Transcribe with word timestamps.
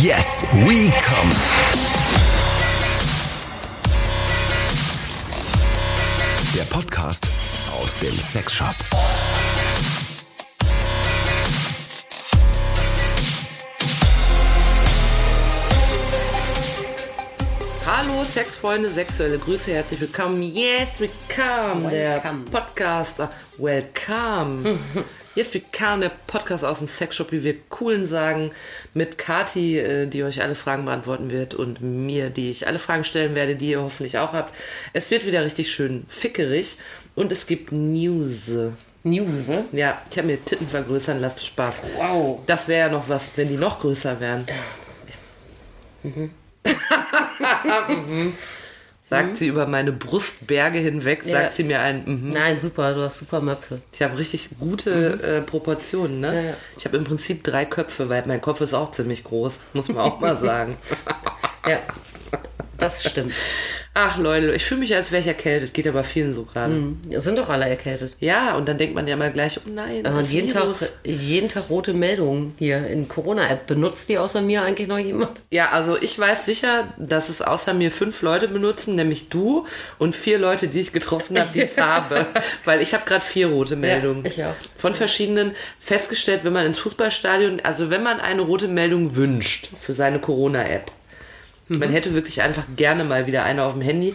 Yes, 0.00 0.46
we 0.64 0.88
come. 0.88 1.30
Der 6.54 6.64
Podcast 6.64 7.28
aus 7.78 7.98
dem 7.98 8.14
Sexshop. 8.18 8.74
Hallo 17.84 18.24
Sexfreunde, 18.24 18.88
sexuelle 18.88 19.38
Grüße, 19.38 19.74
herzlich 19.74 20.00
willkommen. 20.00 20.42
Yes, 20.42 21.00
we 21.00 21.10
come, 21.28 21.90
der 21.90 22.14
Welcome. 22.24 22.44
Podcast. 22.50 23.20
ah, 23.20 23.30
Yes, 25.34 25.54
we 25.54 25.60
come, 25.60 26.00
der 26.00 26.10
Podcast 26.26 26.62
aus 26.62 26.80
dem 26.80 26.88
Sexshop, 26.88 27.32
wie 27.32 27.42
wir 27.42 27.58
coolen 27.70 28.04
sagen, 28.04 28.50
mit 28.92 29.16
Kati, 29.16 29.78
äh, 29.78 30.06
die 30.06 30.24
euch 30.24 30.42
alle 30.42 30.54
Fragen 30.54 30.84
beantworten 30.84 31.30
wird 31.30 31.54
und 31.54 31.80
mir, 31.80 32.28
die 32.28 32.50
ich 32.50 32.66
alle 32.66 32.78
Fragen 32.78 33.02
stellen 33.04 33.34
werde, 33.34 33.56
die 33.56 33.70
ihr 33.70 33.80
hoffentlich 33.80 34.18
auch 34.18 34.34
habt. 34.34 34.54
Es 34.92 35.10
wird 35.10 35.24
wieder 35.24 35.42
richtig 35.42 35.72
schön 35.72 36.04
fickerig 36.06 36.76
und 37.14 37.32
es 37.32 37.46
gibt 37.46 37.72
News. 37.72 38.50
News, 39.04 39.48
ne? 39.48 39.64
Ja, 39.72 40.02
ich 40.10 40.18
habe 40.18 40.28
mir 40.28 40.44
Titten 40.44 40.68
vergrößern 40.68 41.18
lassen, 41.18 41.40
Spaß. 41.40 41.82
Wow. 41.96 42.40
Das 42.44 42.68
wäre 42.68 42.88
ja 42.88 42.92
noch 42.92 43.08
was, 43.08 43.30
wenn 43.36 43.48
die 43.48 43.56
noch 43.56 43.80
größer 43.80 44.20
wären. 44.20 44.46
Mhm. 47.88 48.34
Sagt 49.12 49.36
sie 49.36 49.46
über 49.46 49.66
meine 49.66 49.92
Brustberge 49.92 50.78
hinweg, 50.78 51.22
Ja. 51.26 51.32
sagt 51.42 51.54
sie 51.54 51.64
mir 51.64 51.80
ein, 51.80 52.02
mhm. 52.04 52.30
Nein, 52.30 52.60
super, 52.60 52.94
du 52.94 53.02
hast 53.02 53.18
super 53.18 53.40
Möpse. 53.40 53.80
ich 53.92 54.02
habe 54.02 54.16
richtig 54.18 54.48
gute 54.58 54.90
äh, 55.22 55.40
Proportionen, 55.42 56.20
ne? 56.20 56.34
Ja, 56.34 56.40
ja. 56.50 56.54
Ich 56.78 56.84
habe 56.84 56.96
im 56.96 57.04
Prinzip 57.04 57.44
drei 57.44 57.64
Köpfe, 57.64 58.08
weil 58.08 58.24
mein 58.26 58.40
Kopf 58.40 58.60
ist 58.60 58.74
auch 58.74 58.90
ziemlich 58.90 59.24
groß, 59.24 59.60
muss 59.74 59.88
man 59.88 59.98
auch 59.98 60.20
mal 60.20 60.36
sagen. 60.38 60.76
Ja, 61.68 61.78
das 62.82 63.04
stimmt. 63.04 63.32
Ach 63.94 64.16
Leute, 64.16 64.52
ich 64.52 64.64
fühle 64.64 64.80
mich, 64.80 64.94
als 64.96 65.12
wäre 65.12 65.20
ich 65.20 65.26
erkältet, 65.26 65.74
geht 65.74 65.86
aber 65.86 66.02
vielen 66.02 66.32
so 66.32 66.44
gerade. 66.44 66.94
Wir 67.06 67.20
sind 67.20 67.38
doch 67.38 67.50
alle 67.50 67.68
erkältet. 67.68 68.16
Ja, 68.20 68.56
und 68.56 68.66
dann 68.66 68.78
denkt 68.78 68.94
man 68.94 69.06
ja 69.06 69.16
mal 69.16 69.30
gleich, 69.30 69.58
oh 69.58 69.68
nein, 69.68 70.06
Und 70.06 70.30
jeden 70.30 70.48
Tag, 70.50 70.62
Virus. 70.62 70.94
jeden 71.04 71.50
Tag 71.50 71.68
rote 71.68 71.92
Meldungen 71.92 72.54
hier 72.58 72.86
in 72.86 73.06
Corona-App. 73.06 73.66
Benutzt 73.66 74.08
die 74.08 74.16
außer 74.16 74.40
mir 74.40 74.62
eigentlich 74.62 74.88
noch 74.88 74.98
jemand? 74.98 75.38
Ja, 75.50 75.72
also 75.72 76.00
ich 76.00 76.18
weiß 76.18 76.46
sicher, 76.46 76.94
dass 76.96 77.28
es 77.28 77.42
außer 77.42 77.74
mir 77.74 77.90
fünf 77.90 78.22
Leute 78.22 78.48
benutzen, 78.48 78.94
nämlich 78.94 79.28
du 79.28 79.66
und 79.98 80.16
vier 80.16 80.38
Leute, 80.38 80.68
die 80.68 80.80
ich 80.80 80.92
getroffen 80.92 81.38
habe, 81.38 81.50
die 81.52 81.60
es 81.60 81.76
habe. 81.78 82.24
Weil 82.64 82.80
ich 82.80 82.94
habe 82.94 83.04
gerade 83.04 83.22
vier 83.24 83.48
rote 83.48 83.76
Meldungen. 83.76 84.24
ich 84.24 84.42
auch. 84.42 84.54
Von 84.78 84.94
verschiedenen 84.94 85.52
festgestellt, 85.78 86.44
wenn 86.44 86.54
man 86.54 86.64
ins 86.64 86.78
Fußballstadion, 86.78 87.60
also 87.62 87.90
wenn 87.90 88.02
man 88.02 88.20
eine 88.20 88.40
rote 88.40 88.68
Meldung 88.68 89.16
wünscht 89.16 89.68
für 89.78 89.92
seine 89.92 90.18
Corona-App, 90.18 90.90
man 91.78 91.88
Mhm. 91.90 91.92
hätte 91.92 92.14
wirklich 92.14 92.42
einfach 92.42 92.64
gerne 92.76 93.04
mal 93.04 93.26
wieder 93.26 93.44
eine 93.44 93.64
auf 93.64 93.72
dem 93.72 93.82
Handy. 93.82 94.14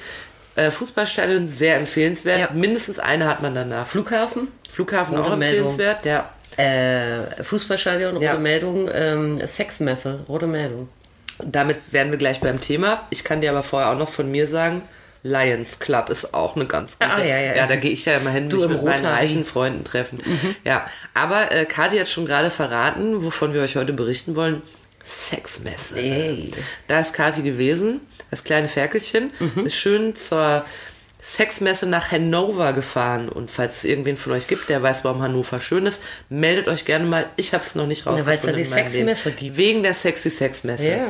Äh, 0.55 0.72
Fußballstadion 0.72 1.47
sehr 1.47 1.77
empfehlenswert. 1.77 2.39
Ja. 2.39 2.50
Mindestens 2.53 2.97
eine 3.00 3.27
hat 3.27 3.41
man 3.41 3.53
danach. 3.53 3.86
Flughafen, 3.86 4.47
Flughafen 4.69 5.16
Rote 5.17 5.31
auch 5.31 5.38
Meldung. 5.38 5.67
empfehlenswert, 5.67 6.05
ja. 6.05 6.30
äh, 6.58 7.44
Fußballstadion, 7.44 8.13
rote 8.16 8.25
Ja. 8.25 8.35
Meldung, 8.38 8.89
ähm, 8.91 9.39
Sexmesse, 9.45 10.22
rote 10.28 10.47
Meldung. 10.47 10.89
Damit 11.44 11.78
wären 11.91 12.09
wir 12.09 12.17
gleich 12.17 12.39
beim 12.39 12.59
Thema. 12.59 13.05
Ich 13.11 13.23
kann 13.23 13.41
dir 13.41 13.52
aber 13.52 13.61
vorher 13.61 13.91
auch 13.91 13.97
noch 13.97 14.09
von 14.09 14.31
mir 14.31 14.47
sagen, 14.47 14.81
Lions 15.22 15.78
Club 15.80 16.09
ist 16.09 16.33
auch 16.33 16.55
eine 16.55 16.66
ganz 16.66 16.97
gute. 16.97 17.11
Ah, 17.11 17.19
ja, 17.23 17.38
ja, 17.38 17.55
ja, 17.55 17.67
da 17.67 17.75
gehe 17.75 17.91
ich 17.91 18.05
ja 18.05 18.17
immer 18.17 18.31
hin, 18.31 18.50
Du 18.50 18.58
mich 18.58 18.69
mit 18.69 18.83
meinen 18.83 19.00
Rotary. 19.05 19.13
reichen 19.13 19.45
Freunden 19.45 19.83
treffen. 19.83 20.19
Ja, 20.63 20.88
aber 21.13 21.52
äh, 21.52 21.66
Kathi 21.66 21.97
hat 21.97 22.08
schon 22.08 22.25
gerade 22.25 22.50
verraten, 22.50 23.23
wovon 23.23 23.53
wir 23.53 23.61
euch 23.61 23.75
heute 23.75 23.94
berichten 23.94 24.35
wollen. 24.35 24.61
Sexmesse. 25.08 25.97
Ey. 26.00 26.52
Da 26.88 27.00
ist 27.00 27.13
Kathi 27.13 27.41
gewesen, 27.41 28.02
das 28.30 28.44
kleine 28.44 28.67
Ferkelchen, 28.67 29.31
Mhm. 29.39 29.66
ist 29.66 29.75
schön 29.75 30.16
zur 30.16 30.66
Sexmesse 31.19 31.88
nach 31.88 32.12
Hannover 32.12 32.73
gefahren. 32.73 33.28
Und 33.28 33.50
falls 33.51 33.78
es 33.78 33.84
irgendwen 33.85 34.18
von 34.18 34.34
euch 34.34 34.47
gibt, 34.47 34.69
der 34.69 34.81
weiß, 34.84 35.03
warum 35.03 35.22
Hannover 35.23 35.59
schön 35.59 35.85
ist, 35.85 36.01
meldet 36.29 36.68
euch 36.68 36.85
gerne 36.85 37.06
mal. 37.06 37.25
Ich 37.38 37.53
habe 37.53 37.63
es 37.63 37.73
noch 37.75 37.88
nicht 37.88 38.06
weil 38.06 38.18
es 38.19 38.23
da 38.23 38.31
rausgefunden. 38.31 38.63
die. 38.63 38.69
Sexmesse 38.69 39.31
gibt. 39.31 39.57
Wegen 39.57 39.84
der 39.84 39.94
Sexy 39.95 40.29
Sexmesse. 40.29 40.90
Ja. 40.90 41.07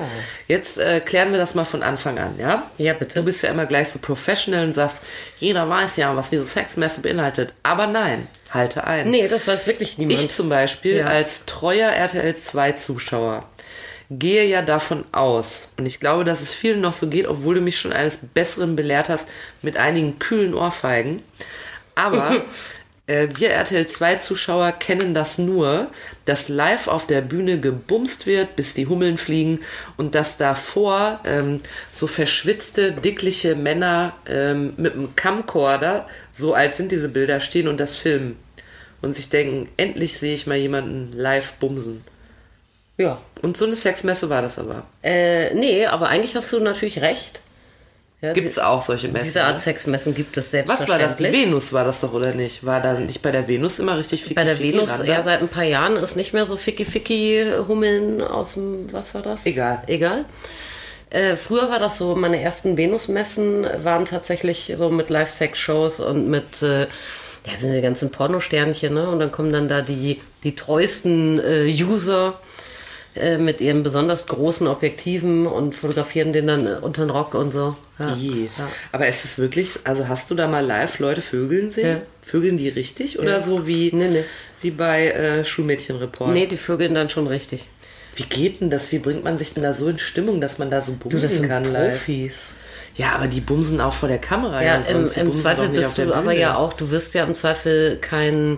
Jetzt 0.47 0.78
äh, 0.79 1.02
klären 1.02 1.31
wir 1.34 1.38
das 1.38 1.56
mal 1.56 1.66
von 1.66 1.84
Anfang 1.84 2.18
an, 2.18 2.35
ja? 2.40 2.72
Ja, 2.78 2.94
bitte. 2.94 3.19
Du 3.19 3.25
bist 3.25 3.44
ja 3.44 3.50
immer 3.52 3.66
gleich 3.66 3.90
so 3.90 4.00
professional 4.00 4.64
und 4.66 4.74
sagst, 4.74 5.03
jeder 5.40 5.68
weiß 5.69 5.97
ja, 5.97 6.16
was 6.16 6.29
diese 6.29 6.46
Sexmesse 6.46 7.02
beinhaltet. 7.02 7.53
Aber 7.62 7.85
nein, 7.85 8.28
halte 8.52 8.85
ein. 8.85 9.09
Nee, 9.12 9.28
das 9.28 9.46
weiß 9.46 9.68
wirklich 9.68 9.97
niemand. 9.97 10.19
Ich 10.19 10.31
zum 10.31 10.47
Beispiel 10.50 10.97
Ja. 10.97 11.06
als 11.08 11.46
treuer 11.46 11.91
RTL 11.91 12.35
2 12.35 12.72
Zuschauer 12.72 13.44
gehe 14.09 14.45
ja 14.45 14.62
davon 14.62 15.03
aus, 15.12 15.72
und 15.78 15.85
ich 15.85 16.00
glaube, 16.00 16.23
dass 16.23 16.41
es 16.41 16.53
vielen 16.53 16.81
noch 16.81 16.94
so 16.94 17.07
geht, 17.07 17.28
obwohl 17.28 17.56
du 17.56 17.62
mich 17.62 17.79
schon 17.79 17.94
eines 17.94 18.19
Besseren 18.34 18.75
belehrt 18.75 19.09
hast, 19.09 19.28
mit 19.62 19.78
einigen 19.78 20.19
kühlen 20.19 20.53
Ohrfeigen. 20.53 21.23
Aber 21.95 22.44
äh, 23.07 23.28
wir 23.35 23.50
RTL 23.50 23.88
2 23.88 24.16
Zuschauer 24.17 24.73
kennen 24.73 25.13
das 25.13 25.38
nur, 25.38 25.90
dass 26.25 26.50
live 26.50 26.88
auf 26.88 27.07
der 27.07 27.22
Bühne 27.22 27.59
gebumst 27.59 28.28
wird, 28.28 28.56
bis 28.56 28.73
die 28.73 28.88
Hummeln 28.88 29.17
fliegen 29.17 29.62
und 29.96 30.13
dass 30.13 30.38
davor 30.38 31.22
ähm, 31.25 31.62
so 31.94 32.06
verschwitzte, 32.06 32.91
dickliche 32.91 33.56
Männer 33.56 34.13
ähm, 34.28 34.73
mit 34.78 34.94
einem 34.94 35.16
Camcorder, 35.16 36.07
so 36.34 36.53
alt 36.53 36.75
sind 36.75 36.91
diese 36.91 37.09
Bilder, 37.09 37.40
stehen 37.40 37.67
und 37.67 37.79
das 37.79 37.96
filmen 37.96 38.38
und 39.01 39.16
sich 39.16 39.29
denken, 39.29 39.69
endlich 39.78 40.17
sehe 40.17 40.34
ich 40.34 40.47
mal 40.47 40.57
jemanden 40.57 41.12
live 41.13 41.53
bumsen. 41.53 42.03
Ja. 42.97 43.19
Und 43.41 43.58
so 43.58 43.66
eine 43.66 43.75
Sexmesse 43.75 44.30
war 44.30 44.41
das 44.41 44.59
aber. 44.59 44.84
Äh, 45.03 45.53
nee, 45.53 45.85
aber 45.85 46.09
eigentlich 46.09 46.35
hast 46.35 46.52
du 46.52 46.59
natürlich 46.59 47.02
recht. 47.02 47.41
Ja, 48.19 48.34
Gibt 48.34 48.47
es 48.47 48.58
auch 48.58 48.81
solche 48.81 49.09
Messen? 49.09 49.25
Diese 49.25 49.44
Art 49.44 49.56
ne? 49.56 49.59
Sexmessen 49.59 50.16
gibt 50.16 50.35
es 50.38 50.46
Was 50.46 50.52
selbstverständlich. 50.52 51.00
war 51.00 51.08
das? 51.08 51.18
Die 51.18 51.31
Venus 51.31 51.72
war 51.72 51.84
das 51.84 52.02
doch, 52.02 52.13
oder 52.13 52.34
nicht? 52.34 52.66
War 52.66 52.81
da 52.81 52.94
nicht 52.94 53.22
bei 53.22 53.30
der 53.30 53.47
Venus 53.47 53.78
immer 53.78 53.96
richtig 53.96 54.24
ficky 54.24 54.34
Bei 54.34 54.44
der 54.44 54.56
ficky 54.56 54.74
Venus, 54.74 54.90
ja, 55.06 55.22
seit 55.22 55.41
ein 55.41 55.50
paar 55.50 55.63
Jahren 55.63 55.97
ist 55.97 56.16
nicht 56.16 56.34
mehr 56.34 56.47
so 56.47 56.58
ficky 56.58 56.84
ficky 56.84 57.46
Hummeln 57.68 58.24
aus 58.24 58.56
dem, 58.56 58.91
was 58.91 59.14
war 59.14 59.22
das? 59.22 59.46
Egal. 59.46 59.84
Egal. 59.85 60.25
Äh, 61.12 61.35
früher 61.35 61.69
war 61.69 61.78
das 61.78 62.00
so, 62.00 62.16
meine 62.16 62.41
ersten 62.41 62.75
Venus-Messen 62.75 63.68
waren 63.84 64.06
tatsächlich 64.06 64.74
so 64.75 64.90
mit 64.90 65.09
Live-Sex-Shows 65.09 66.00
und 66.00 66.28
mit, 66.28 66.64
äh, 66.64 66.81
ja, 66.81 67.58
sind 67.59 67.74
die 67.74 67.81
ganzen 67.81 68.09
Pornosternchen, 68.09 68.96
ne? 68.96 69.09
Und 69.09 69.19
dann 69.19 69.31
kommen 69.31 69.53
dann 69.53 69.69
da 69.69 69.81
die, 69.81 70.19
die 70.44 70.56
treuesten 70.56 71.40
äh, 71.40 71.66
User 71.68 72.34
äh, 73.19 73.38
mit 73.38 73.61
ihren 73.61 73.83
besonders 73.83 74.25
großen 74.28 74.67
Objektiven 74.67 75.47
und 75.47 75.75
fotografieren 75.75 76.33
den 76.33 76.47
dann 76.47 76.67
unter 76.67 77.03
den 77.05 77.09
Rock 77.09 77.33
und 77.33 77.51
so. 77.51 77.75
Ja. 78.00 78.16
Ja. 78.16 78.47
Aber 78.91 79.07
ist 79.07 79.25
es 79.25 79.38
wirklich, 79.39 79.72
also 79.83 80.07
hast 80.07 80.29
du 80.29 80.35
da 80.35 80.47
mal 80.47 80.66
live 80.66 81.00
Leute 81.00 81.22
vögeln 81.22 81.72
sehen? 81.72 81.88
Ja. 81.88 82.01
Vögeln 82.22 82.57
die 82.57 82.69
richtig 82.69 83.19
oder 83.19 83.38
Ja. 83.38 83.41
so 83.41 83.67
wie, 83.67 83.91
Nee, 83.94 84.09
nee. 84.09 84.23
wie 84.61 84.72
bei 84.72 85.07
äh, 85.11 85.44
Schulmädchenreport? 85.45 86.31
Nee, 86.33 86.45
die 86.45 86.57
vögeln 86.57 86.94
dann 86.94 87.09
schon 87.09 87.28
richtig. 87.28 87.66
Wie 88.16 88.23
geht 88.23 88.61
denn 88.61 88.69
das? 88.69 88.91
Wie 88.91 89.00
bringt 89.00 89.23
man 89.23 89.38
sich 89.38 89.53
denn 89.53 89.63
da 89.63 89.73
so 89.73 89.88
in 89.88 89.99
Stimmung, 89.99 90.41
dass 90.41 90.57
man 90.59 90.69
da 90.72 90.81
so 90.81 90.94
Du, 90.94 90.97
bumsen 91.09 91.22
das 91.22 91.38
sind 91.38 91.49
kann 91.49 91.66
live? 91.66 91.97
Profis. 92.05 92.51
Ja, 92.95 93.11
aber 93.13 93.28
die 93.28 93.41
bumsen 93.41 93.79
auch 93.79 93.94
vor 93.94 94.09
der 94.09 94.17
Kamera. 94.17 94.63
Ja, 94.63 94.75
im. 94.78 94.84
Die 95.07 95.19
im 95.19 95.25
bumsen 95.28 95.34
Zweifel 95.44 95.69
bist 95.69 95.97
du 95.99 96.13
aber 96.13 96.34
ja 96.34 96.55
auch, 96.57 96.73
du 96.73 96.89
wirst 96.89 97.13
ja 97.13 97.23
im 97.25 97.35
Zweifel 97.35 97.97
kein 98.01 98.57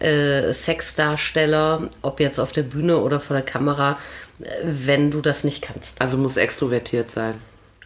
äh, 0.00 0.52
Sexdarsteller, 0.52 1.88
ob 2.02 2.20
jetzt 2.20 2.38
auf 2.38 2.52
der 2.52 2.62
Bühne 2.62 2.98
oder 2.98 3.20
vor 3.20 3.36
der 3.36 3.44
Kamera, 3.44 3.98
äh, 4.40 4.44
wenn 4.62 5.10
du 5.10 5.20
das 5.20 5.44
nicht 5.44 5.62
kannst. 5.62 6.00
Also 6.00 6.16
muss 6.16 6.36
extrovertiert 6.36 7.10
sein. 7.10 7.34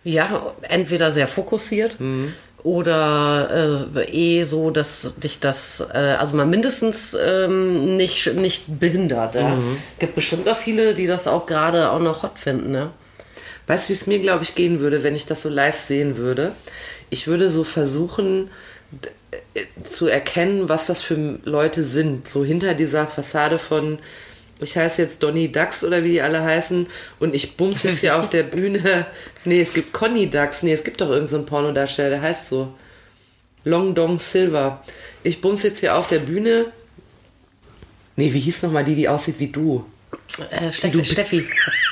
Ja, 0.05 0.53
entweder 0.63 1.11
sehr 1.13 1.29
fokussiert 1.29 2.01
Mhm. 2.01 2.33
oder 2.65 3.87
äh, 3.97 4.11
eh 4.41 4.45
so, 4.45 4.71
dass 4.71 5.15
dich 5.19 5.39
das, 5.41 5.85
äh, 5.93 5.97
also 6.19 6.37
mal 6.37 6.47
mindestens 6.47 7.17
ähm, 7.25 7.97
nicht, 7.97 8.35
nicht 8.35 8.65
behindert. 8.81 9.35
Ja. 9.37 9.51
Mhm. 9.51 9.77
Gibt 9.99 10.15
bestimmt 10.17 10.49
auch 10.49 10.57
viele, 10.57 10.95
die 10.95 11.07
das 11.07 11.27
auch 11.29 11.47
gerade 11.47 11.91
auch 11.91 12.01
noch 12.01 12.23
hot 12.25 12.39
finden. 12.39 12.73
Ne? 12.73 12.91
Weißt 13.69 13.87
du, 13.87 13.91
wie 13.91 13.95
es 13.97 14.07
mir, 14.09 14.19
glaube 14.19 14.43
ich, 14.43 14.55
gehen 14.57 14.81
würde, 14.81 15.03
wenn 15.05 15.15
ich 15.15 15.27
das 15.27 15.43
so 15.43 15.49
live 15.49 15.77
sehen 15.77 16.17
würde? 16.17 16.53
Ich 17.11 17.27
würde 17.29 17.51
so 17.51 17.63
versuchen 17.63 18.51
zu 19.85 20.07
erkennen, 20.07 20.69
was 20.69 20.87
das 20.87 21.03
für 21.03 21.39
Leute 21.45 21.85
sind. 21.85 22.29
So 22.29 22.45
hinter 22.45 22.75
dieser 22.75 23.07
Fassade 23.07 23.59
von, 23.59 23.99
ich 24.61 24.77
heiße 24.77 25.03
jetzt 25.03 25.23
Donny 25.23 25.51
Ducks 25.51 25.85
oder 25.85 26.05
wie 26.05 26.13
die 26.13 26.23
alle 26.23 26.43
heißen 26.43 26.87
und 27.21 27.35
ich 27.35 27.57
bums 27.57 27.83
jetzt 27.83 28.01
hier 28.01 28.17
auf 28.19 28.31
der 28.31 28.45
Bühne. 28.45 29.07
Nee, 29.45 29.61
es 29.61 29.73
gibt 29.73 29.93
Conny 29.93 30.31
Ducks. 30.31 30.63
Nee, 30.63 30.73
es 30.73 30.85
gibt 30.85 31.01
doch 31.01 31.09
irgendeinen 31.09 31.29
so 31.29 31.37
einen 31.39 31.47
Pornodarsteller, 31.47 32.11
der 32.11 32.23
heißt 32.23 32.49
so. 32.49 32.73
Long 33.65 33.93
Dong 33.93 34.21
Silver. 34.21 34.85
Ich 35.25 35.41
bums 35.41 35.65
jetzt 35.65 35.81
hier 35.81 35.97
auf 35.97 36.07
der 36.07 36.21
Bühne. 36.21 36.67
Nee, 38.15 38.33
wie 38.33 38.39
hieß 38.39 38.63
nochmal 38.63 38.85
die, 38.85 38.95
die 38.95 39.09
aussieht 39.09 39.41
wie 39.41 39.49
du? 39.49 39.85
Äh, 40.51 40.73
Steffi, 40.73 41.05
Steffi. 41.05 41.45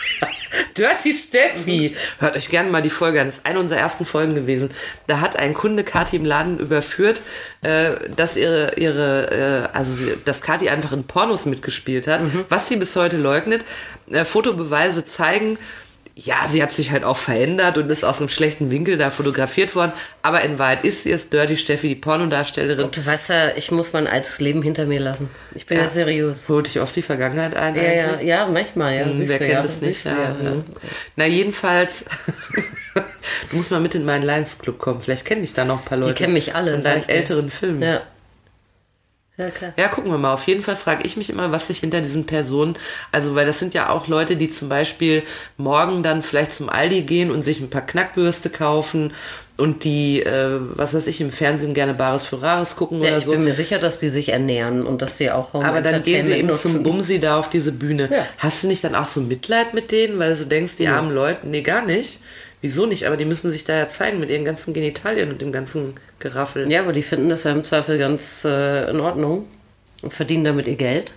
Dirty 0.76 1.12
Steffi. 1.12 1.96
Hört 2.18 2.36
euch 2.36 2.48
gerne 2.48 2.70
mal 2.70 2.82
die 2.82 2.90
Folge 2.90 3.20
an. 3.20 3.26
Das 3.26 3.38
ist 3.38 3.46
eine 3.46 3.60
unserer 3.60 3.78
ersten 3.78 4.04
Folgen 4.04 4.34
gewesen. 4.34 4.70
Da 5.06 5.20
hat 5.20 5.36
ein 5.36 5.54
Kunde 5.54 5.84
Kati 5.84 6.16
im 6.16 6.24
Laden 6.24 6.58
überführt, 6.58 7.20
äh, 7.62 7.92
dass 8.14 8.36
ihre, 8.36 8.74
ihre, 8.76 9.68
äh, 9.72 9.76
also 9.76 9.92
sie, 9.92 10.16
dass 10.24 10.42
Kati 10.42 10.68
einfach 10.68 10.92
in 10.92 11.04
Pornos 11.04 11.46
mitgespielt 11.46 12.06
hat, 12.06 12.22
was 12.48 12.68
sie 12.68 12.76
bis 12.76 12.96
heute 12.96 13.16
leugnet. 13.16 13.64
Äh, 14.10 14.24
Fotobeweise 14.24 15.04
zeigen, 15.04 15.58
ja, 16.22 16.46
sie 16.48 16.62
hat 16.62 16.70
sich 16.70 16.90
halt 16.90 17.02
auch 17.02 17.16
verändert 17.16 17.78
und 17.78 17.90
ist 17.90 18.04
aus 18.04 18.20
einem 18.20 18.28
schlechten 18.28 18.70
Winkel 18.70 18.98
da 18.98 19.10
fotografiert 19.10 19.74
worden. 19.74 19.92
Aber 20.20 20.42
in 20.42 20.58
Wahrheit 20.58 20.84
ist 20.84 21.04
sie 21.04 21.12
es, 21.12 21.30
Dirty 21.30 21.56
Steffi, 21.56 21.88
die 21.88 21.94
Pornodarstellerin. 21.94 22.90
Du 22.90 23.06
weißt 23.06 23.30
ja, 23.30 23.56
ich 23.56 23.70
muss 23.70 23.94
mein 23.94 24.06
altes 24.06 24.38
Leben 24.38 24.62
hinter 24.62 24.84
mir 24.84 25.00
lassen. 25.00 25.30
Ich 25.54 25.64
bin 25.64 25.78
ja, 25.78 25.88
seriös. 25.88 26.46
Holt 26.50 26.66
dich 26.66 26.78
auf 26.80 26.92
die 26.92 27.00
Vergangenheit 27.00 27.56
ein 27.56 27.74
Ja, 27.74 27.82
ja, 27.82 28.08
eigentlich? 28.08 28.28
ja, 28.28 28.46
manchmal, 28.46 28.96
ja. 28.96 29.04
Hm, 29.06 29.16
siehst 29.16 29.28
Wer 29.30 29.38
du, 29.38 29.44
kennt 29.44 29.54
ja. 29.54 29.62
das 29.62 29.80
nicht? 29.80 30.04
Ja, 30.04 30.12
ja. 30.12 30.50
ja. 30.50 30.64
Na, 31.16 31.26
jedenfalls, 31.26 32.04
du 33.50 33.56
musst 33.56 33.70
mal 33.70 33.80
mit 33.80 33.94
in 33.94 34.04
meinen 34.04 34.24
Lions 34.24 34.58
Club 34.58 34.78
kommen. 34.78 35.00
Vielleicht 35.00 35.24
kennen 35.24 35.40
dich 35.40 35.54
da 35.54 35.64
noch 35.64 35.78
ein 35.78 35.84
paar 35.86 35.96
Leute. 35.98 36.14
kennen 36.14 36.34
mich 36.34 36.54
alle, 36.54 36.72
Von 36.72 36.84
deinen 36.84 37.08
älteren 37.08 37.48
Filmen. 37.48 37.80
Ja. 37.82 38.02
Ja, 39.40 39.50
klar. 39.50 39.72
Ja, 39.76 39.88
gucken 39.88 40.10
wir 40.10 40.18
mal. 40.18 40.32
Auf 40.32 40.46
jeden 40.46 40.62
Fall 40.62 40.76
frage 40.76 41.04
ich 41.04 41.16
mich 41.16 41.30
immer, 41.30 41.50
was 41.52 41.68
sich 41.68 41.80
hinter 41.80 42.00
diesen 42.00 42.26
Personen, 42.26 42.74
also 43.12 43.34
weil 43.34 43.46
das 43.46 43.58
sind 43.58 43.74
ja 43.74 43.88
auch 43.90 44.06
Leute, 44.06 44.36
die 44.36 44.48
zum 44.48 44.68
Beispiel 44.68 45.22
morgen 45.56 46.02
dann 46.02 46.22
vielleicht 46.22 46.52
zum 46.52 46.68
Aldi 46.68 47.02
gehen 47.02 47.30
und 47.30 47.42
sich 47.42 47.60
ein 47.60 47.70
paar 47.70 47.86
Knackwürste 47.86 48.50
kaufen 48.50 49.12
und 49.56 49.84
die, 49.84 50.22
äh, 50.22 50.58
was 50.74 50.94
weiß 50.94 51.06
ich, 51.06 51.20
im 51.20 51.30
Fernsehen 51.30 51.74
gerne 51.74 51.92
Bares 51.94 52.24
für 52.24 52.40
Rares 52.40 52.76
gucken 52.76 53.02
Ja, 53.02 53.08
oder 53.08 53.18
ich 53.18 53.24
so. 53.24 53.32
bin 53.32 53.44
mir 53.44 53.52
sicher, 53.52 53.78
dass 53.78 53.98
die 54.00 54.08
sich 54.08 54.30
ernähren 54.30 54.86
und 54.86 55.02
dass 55.02 55.18
sie 55.18 55.30
auch 55.30 55.52
Home 55.52 55.64
Aber 55.66 55.82
dann 55.82 56.02
gehen 56.02 56.24
sie 56.24 56.32
eben 56.32 56.52
zum. 56.54 56.82
Bumsi 56.82 57.20
da 57.20 57.38
auf 57.38 57.50
diese 57.50 57.72
Bühne. 57.72 58.08
Ja. 58.10 58.26
Hast 58.38 58.62
du 58.62 58.68
nicht 58.68 58.82
dann 58.84 58.94
auch 58.94 59.04
so 59.04 59.20
Mitleid 59.20 59.74
mit 59.74 59.92
denen, 59.92 60.18
weil 60.18 60.36
du 60.36 60.46
denkst, 60.46 60.76
die 60.76 60.88
armen 60.88 61.14
Leute, 61.14 61.46
nee, 61.46 61.60
gar 61.62 61.84
nicht. 61.84 62.20
Wieso 62.62 62.84
nicht? 62.86 63.06
Aber 63.06 63.16
die 63.16 63.24
müssen 63.24 63.50
sich 63.50 63.64
da 63.64 63.74
ja 63.74 63.88
zeigen 63.88 64.20
mit 64.20 64.30
ihren 64.30 64.44
ganzen 64.44 64.74
Genitalien 64.74 65.30
und 65.30 65.40
dem 65.40 65.50
ganzen 65.52 65.94
Geraffel. 66.18 66.70
Ja, 66.70 66.80
aber 66.80 66.92
die 66.92 67.02
finden 67.02 67.28
das 67.30 67.44
ja 67.44 67.52
im 67.52 67.64
Zweifel 67.64 67.98
ganz 67.98 68.44
äh, 68.44 68.90
in 68.90 69.00
Ordnung 69.00 69.46
und 70.02 70.12
verdienen 70.12 70.44
damit 70.44 70.66
ihr 70.66 70.76
Geld. 70.76 71.12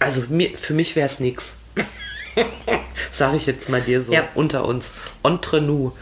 Also 0.00 0.22
mir, 0.30 0.56
für 0.58 0.74
mich 0.74 0.96
wäre 0.96 1.06
es 1.06 1.20
nix. 1.20 1.54
Sag 3.12 3.34
ich 3.34 3.46
jetzt 3.46 3.68
mal 3.68 3.80
dir 3.80 4.02
so 4.02 4.12
Ja. 4.12 4.28
unter 4.34 4.64
uns. 4.64 4.90
Entre 5.22 5.60
nous. 5.60 5.92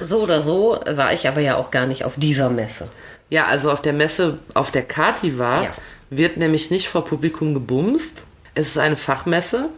So 0.00 0.22
oder 0.22 0.40
so 0.40 0.80
war 0.86 1.12
ich 1.12 1.28
aber 1.28 1.40
ja 1.40 1.56
auch 1.56 1.70
gar 1.70 1.86
nicht 1.86 2.04
auf 2.04 2.14
dieser 2.16 2.48
Messe. 2.50 2.88
Ja, 3.30 3.46
also 3.46 3.70
auf 3.70 3.82
der 3.82 3.92
Messe, 3.92 4.38
auf 4.54 4.70
der 4.70 4.82
Kati 4.82 5.38
war, 5.38 5.62
Ja. 5.62 5.74
wird 6.10 6.36
nämlich 6.36 6.70
nicht 6.70 6.88
vor 6.88 7.04
Publikum 7.04 7.54
gebumst. 7.54 8.22
Es 8.54 8.68
ist 8.68 8.78
eine 8.78 8.96
Fachmesse. 8.96 9.68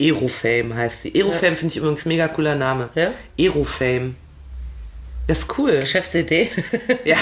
Aerofame 0.00 0.74
heißt 0.74 1.02
sie. 1.02 1.12
Aerofame 1.14 1.56
finde 1.56 1.72
ich 1.72 1.76
übrigens 1.78 2.04
mega 2.06 2.28
cooler 2.28 2.54
Name. 2.54 2.88
Ja? 2.94 3.10
Aerofame. 3.38 4.14
Das 5.26 5.40
ist 5.40 5.58
cool. 5.58 5.78
Geschäftsidee. 5.80 6.50
Ja, 7.04 7.16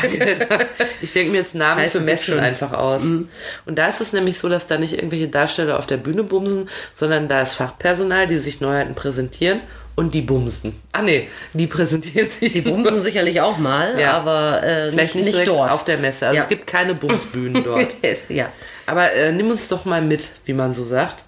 ich 1.03 1.13
denke 1.13 1.31
mir 1.33 1.39
jetzt 1.39 1.55
Namen 1.55 1.81
Scheiße, 1.83 1.99
für 1.99 2.01
Messen 2.01 2.39
einfach 2.39 2.73
aus. 2.73 3.03
Und 3.05 3.29
da 3.67 3.87
ist 3.89 4.01
es 4.01 4.13
nämlich 4.13 4.39
so, 4.39 4.49
dass 4.49 4.67
da 4.67 4.79
nicht 4.79 4.95
irgendwelche 4.95 5.29
Darsteller 5.29 5.79
auf 5.79 5.87
der 5.87 5.99
Bühne 5.99 6.25
bumsen, 6.25 6.69
sondern 6.95 7.29
da 7.29 7.43
ist 7.43 7.53
Fachpersonal, 7.55 8.27
die 8.27 8.39
sich 8.39 8.61
Neuheiten 8.61 8.95
präsentieren 8.95 9.61
und 9.95 10.15
die 10.15 10.23
bumsen. 10.23 10.75
Ah 10.93 11.03
nee, 11.03 11.29
die 11.53 11.67
präsentieren 11.67 12.31
sich. 12.31 12.53
Die 12.55 12.61
bumsen 12.63 13.03
sicherlich 13.03 13.41
auch 13.41 13.59
mal, 13.59 13.99
Ja. 13.99 14.13
aber 14.13 14.63
äh, 14.63 14.91
Vielleicht 14.91 15.15
nicht, 15.15 15.35
nicht, 15.35 15.47
dort. 15.49 15.71
auf 15.71 15.85
der 15.85 15.99
Messe. 15.99 16.27
Also 16.27 16.37
Ja. 16.37 16.43
es 16.45 16.49
gibt 16.49 16.67
keine 16.67 16.95
Bumsbühnen 16.95 17.63
dort. 17.65 17.95
ja. 18.29 18.51
Aber 18.87 19.13
äh, 19.13 19.33
nimm 19.33 19.51
uns 19.51 19.69
doch 19.69 19.85
mal 19.85 20.01
mit, 20.03 20.29
wie 20.47 20.55
man 20.55 20.73
so 20.73 20.85
sagt. 20.85 21.25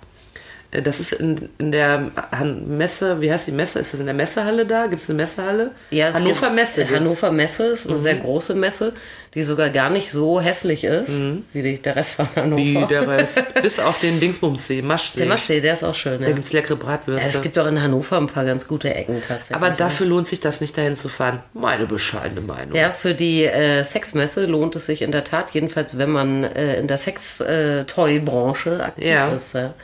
Äh, 0.70 0.82
Das 0.82 1.00
ist 1.00 1.12
in, 1.12 1.48
in 1.58 1.72
der 1.72 2.10
Han 2.32 2.76
Messe, 2.78 3.20
wie 3.20 3.30
heißt 3.32 3.46
die 3.48 3.52
Messe? 3.52 3.78
Ist 3.80 3.92
das 3.94 4.00
in 4.00 4.06
der 4.06 4.14
Messehalle 4.14 4.66
da? 4.66 4.86
Gibt 4.86 5.02
es 5.02 5.08
eine 5.10 5.16
Messehalle? 5.16 5.70
Ja, 5.90 6.08
es 6.08 6.14
Hannover 6.16 6.46
gibt- 6.46 6.54
Messe. 6.54 6.80
gibt's. 6.80 6.90
Mhm. 6.92 6.96
Hannover 6.96 7.32
Messe 7.32 7.66
ist 7.66 7.88
eine 7.88 7.98
sehr 7.98 8.14
große 8.16 8.54
Messe, 8.54 8.92
die 9.34 9.44
sogar 9.44 9.70
gar 9.70 9.90
nicht 9.90 10.10
so 10.10 10.40
hässlich 10.40 10.82
ist, 10.82 11.12
wie 11.52 11.62
die, 11.62 11.78
der 11.78 11.94
Rest 11.94 12.14
von 12.16 12.28
Hannover. 12.34 12.60
Mhm. 12.62 12.82
Wie 12.82 12.86
der 12.86 13.06
Rest. 13.08 13.54
Bis 13.62 13.78
auf 13.78 14.00
den 14.00 14.18
Dingsbumssee, 14.20 14.82
Maschsee. 14.82 15.20
der 15.20 15.28
Maschsee, 15.28 15.60
der 15.60 15.74
ist 15.74 15.84
auch 15.84 15.94
schön. 15.94 16.20
Da 16.20 16.26
Ja. 16.28 16.32
gibt 16.34 16.46
es 16.46 16.52
leckere 16.52 16.74
Ja, 16.76 16.84
Bratwürste. 16.84 17.28
es 17.28 17.40
gibt 17.42 17.56
auch 17.58 17.66
in 17.66 17.80
Hannover 17.80 18.16
ein 18.18 18.26
paar 18.26 18.44
ganz 18.44 18.66
gute 18.66 18.92
Ecken 18.92 19.22
tatsächlich. 19.26 19.56
Aber 19.56 19.70
dafür 19.70 20.06
lohnt 20.06 20.26
sich 20.26 20.40
das 20.40 20.60
nicht, 20.60 20.76
dahin 20.76 20.96
zu 20.96 21.08
fahren. 21.08 21.40
Meine 21.54 21.86
bescheidene 21.86 22.40
Meinung. 22.40 22.74
Ja, 22.76 22.90
für 22.90 23.14
die 23.14 23.44
äh, 23.44 23.84
Sexmesse 23.84 24.46
lohnt 24.46 24.74
es 24.76 24.86
sich 24.86 25.02
in 25.02 25.12
der 25.12 25.22
Tat, 25.24 25.50
jedenfalls 25.52 25.96
wenn 25.98 26.10
man 26.10 26.42
äh, 26.44 26.78
in 26.80 26.86
der 26.88 26.98
Sex-Toy-Branche 26.98 28.82
aktiv 28.84 29.04
Ja. 29.06 29.32
ist. 29.32 29.54
Ja. 29.54 29.74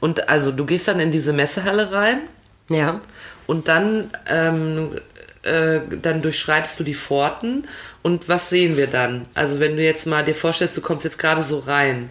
Und 0.00 0.28
also 0.28 0.50
du 0.50 0.64
gehst 0.64 0.88
dann 0.88 0.98
in 0.98 1.12
diese 1.12 1.32
Messehalle 1.32 1.92
rein 1.92 2.20
ja. 2.68 3.00
und 3.46 3.68
dann, 3.68 4.10
ähm, 4.28 4.98
äh, 5.42 5.80
dann 6.02 6.22
durchschreitest 6.22 6.80
du 6.80 6.84
die 6.84 6.94
Pforten. 6.94 7.68
Und 8.02 8.28
was 8.28 8.50
sehen 8.50 8.76
wir 8.76 8.86
dann? 8.86 9.26
Also 9.34 9.60
wenn 9.60 9.76
du 9.76 9.82
jetzt 9.82 10.06
mal 10.06 10.24
dir 10.24 10.34
vorstellst, 10.34 10.76
du 10.76 10.80
kommst 10.80 11.04
jetzt 11.04 11.18
gerade 11.18 11.42
so 11.42 11.58
rein. 11.60 12.08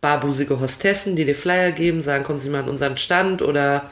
Barbusige 0.00 0.60
Hostessen, 0.60 1.16
die 1.16 1.24
dir 1.24 1.34
Flyer 1.34 1.72
geben, 1.72 2.02
sagen, 2.02 2.22
kommen 2.22 2.38
Sie 2.38 2.50
mal 2.50 2.60
an 2.60 2.68
unseren 2.68 2.98
Stand 2.98 3.42
oder 3.42 3.90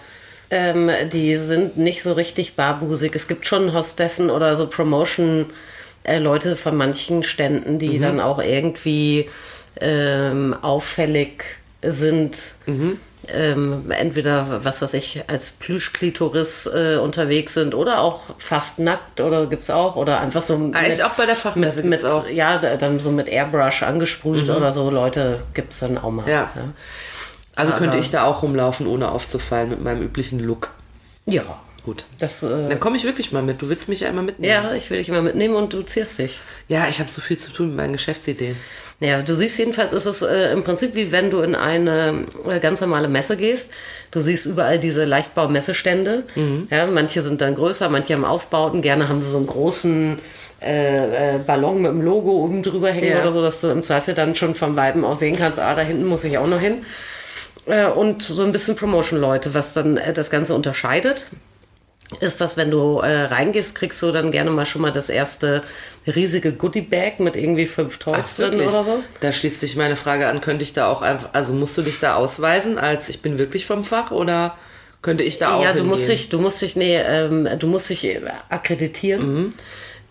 Ähm, 0.50 0.90
die 1.10 1.36
sind 1.36 1.78
nicht 1.78 2.02
so 2.02 2.12
richtig 2.12 2.54
barbusig. 2.54 3.12
Es 3.14 3.26
gibt 3.26 3.46
schon 3.46 3.72
Hostessen 3.72 4.28
oder 4.30 4.56
so 4.56 4.66
Promotion-Leute 4.68 6.56
von 6.56 6.76
manchen 6.76 7.22
Ständen, 7.22 7.78
die 7.78 7.98
dann 7.98 8.20
auch 8.20 8.38
irgendwie 8.40 9.30
ähm, 9.80 10.54
auffällig 10.60 11.44
sind. 11.82 12.56
Ähm, 13.32 13.90
entweder, 13.90 14.64
was 14.64 14.82
weiß 14.82 14.94
ich, 14.94 15.22
als 15.28 15.52
Plüschklitoris 15.52 16.66
äh, 16.66 16.96
unterwegs 16.96 17.54
sind 17.54 17.74
oder 17.74 18.00
auch 18.00 18.22
fast 18.38 18.78
nackt 18.78 19.20
oder 19.20 19.46
gibt's 19.46 19.70
auch 19.70 19.96
oder 19.96 20.20
einfach 20.20 20.42
so 20.42 20.70
Ah, 20.74 20.82
echt 20.82 21.02
auch 21.02 21.10
bei 21.14 21.26
der 21.26 21.36
Fachmesse 21.36 21.82
mit, 21.82 22.00
gibt's 22.00 22.04
auch. 22.04 22.28
ja 22.28 22.58
da- 22.58 22.76
dann 22.76 22.98
so 23.00 23.10
mit 23.10 23.28
Airbrush 23.28 23.82
angesprüht 23.82 24.48
oder 24.50 24.72
so 24.72 24.90
Leute 24.90 25.40
gibt's 25.54 25.78
dann 25.80 25.98
auch 25.98 26.10
mal. 26.10 26.28
Ja. 26.28 26.50
Also 27.56 27.72
Aber- 27.72 27.80
könnte 27.80 27.98
ich 27.98 28.10
da 28.10 28.24
auch 28.24 28.42
rumlaufen, 28.42 28.86
ohne 28.86 29.10
aufzufallen 29.12 29.68
mit 29.70 29.82
meinem 29.82 30.02
üblichen 30.02 30.40
Look. 30.40 30.70
ja. 31.26 31.42
Gut. 31.84 32.04
Das, 32.18 32.42
äh, 32.42 32.48
Dann 32.68 32.80
komme 32.80 32.96
ich 32.96 33.04
wirklich 33.04 33.30
mal 33.32 33.42
mit. 33.42 33.60
Du 33.60 33.68
willst 33.68 33.88
mich 33.90 34.06
einmal 34.06 34.24
mitnehmen. 34.24 34.50
ja, 34.52 34.74
ich 34.74 34.88
will 34.90 34.98
dich 34.98 35.08
mal 35.10 35.20
mitnehmen 35.22 35.54
und 35.54 35.72
du 35.72 35.82
zierst 35.82 36.18
dich. 36.18 36.38
Ja, 36.68 36.86
ich 36.88 36.98
habe 36.98 37.10
so 37.10 37.20
viel 37.20 37.36
zu 37.36 37.52
tun 37.52 37.68
mit 37.68 37.76
meinen 37.76 37.92
Geschäftsideen. 37.92 38.56
Ja, 39.00 39.20
du 39.20 39.34
siehst 39.34 39.58
jedenfalls, 39.58 39.92
ist 39.92 40.06
es 40.06 40.22
äh, 40.22 40.52
im 40.52 40.62
Prinzip 40.64 40.94
wie 40.94 41.12
wenn 41.12 41.30
du 41.30 41.40
in 41.40 41.54
eine 41.54 42.24
äh, 42.48 42.58
ganz 42.60 42.80
normale 42.80 43.08
Messe 43.08 43.36
gehst. 43.36 43.74
Du 44.12 44.20
siehst 44.20 44.46
überall 44.46 44.78
diese 44.78 45.04
Leichtbau-Messestände. 45.04 46.22
Ja, 46.70 46.86
manche 46.86 47.20
sind 47.20 47.40
dann 47.40 47.54
größer, 47.54 47.88
manche 47.90 48.14
haben 48.14 48.24
Aufbauten. 48.24 48.80
Gerne 48.80 49.08
haben 49.08 49.20
sie 49.20 49.30
so 49.30 49.36
einen 49.38 49.46
großen 49.48 50.18
äh, 50.62 51.34
äh, 51.34 51.38
Ballon 51.38 51.82
mit 51.82 51.90
dem 51.90 52.00
Logo 52.02 52.30
oben 52.44 52.62
drüber 52.62 52.90
hängen 52.90 53.10
Ja. 53.10 53.20
oder 53.22 53.32
so, 53.32 53.42
dass 53.42 53.60
du 53.60 53.68
im 53.68 53.82
Zweifel 53.82 54.14
dann 54.14 54.36
schon 54.36 54.54
vom 54.54 54.76
Weiben 54.76 55.04
auch 55.04 55.18
sehen 55.18 55.36
kannst, 55.36 55.58
ah, 55.58 55.74
da 55.74 55.82
hinten 55.82 56.06
muss 56.06 56.24
ich 56.24 56.38
auch 56.38 56.46
noch 56.46 56.60
hin. 56.60 56.86
Äh, 57.66 57.86
und 57.86 58.22
so 58.22 58.42
ein 58.44 58.52
bisschen 58.52 58.76
Promotion-Leute, 58.76 59.52
was 59.52 59.74
dann 59.74 59.96
äh, 59.98 60.14
das 60.14 60.30
Ganze 60.30 60.54
unterscheidet 60.54 61.26
ist, 62.20 62.40
dass 62.40 62.56
wenn 62.56 62.70
du 62.70 63.00
äh, 63.00 63.24
reingehst, 63.24 63.74
kriegst 63.74 64.00
du 64.02 64.12
dann 64.12 64.30
gerne 64.32 64.50
mal 64.50 64.66
schon 64.66 64.82
mal 64.82 64.92
das 64.92 65.08
erste 65.08 65.62
riesige 66.06 66.52
Goodie-Bag 66.52 67.20
mit 67.20 67.36
irgendwie 67.36 67.66
fünf 67.66 67.98
Toys 67.98 68.34
drin 68.36 68.60
oder 68.60 68.84
so. 68.84 69.02
Da 69.20 69.32
schließt 69.32 69.60
sich 69.60 69.76
meine 69.76 69.96
Frage 69.96 70.28
an, 70.28 70.40
könnte 70.40 70.62
ich 70.62 70.72
da 70.72 70.88
auch 70.90 71.02
einfach, 71.02 71.30
also 71.32 71.52
musst 71.52 71.76
du 71.78 71.82
dich 71.82 71.98
da 72.00 72.16
ausweisen, 72.16 72.78
als 72.78 73.08
ich 73.08 73.22
bin 73.22 73.38
wirklich 73.38 73.66
vom 73.66 73.84
Fach 73.84 74.10
oder 74.10 74.56
könnte 75.02 75.22
ich 75.24 75.38
da 75.38 75.54
auch 75.54 75.62
Ja, 75.62 75.68
du 75.72 75.78
hingehen? 75.78 75.90
musst 75.90 76.08
dich, 76.08 76.28
du 76.30 76.38
musst 76.38 76.62
dich, 76.62 76.76
nee, 76.76 76.96
ähm, 76.96 77.48
du 77.58 77.66
musst 77.66 77.90
dich 77.90 78.04
äh, 78.04 78.20
akkreditieren. 78.48 79.54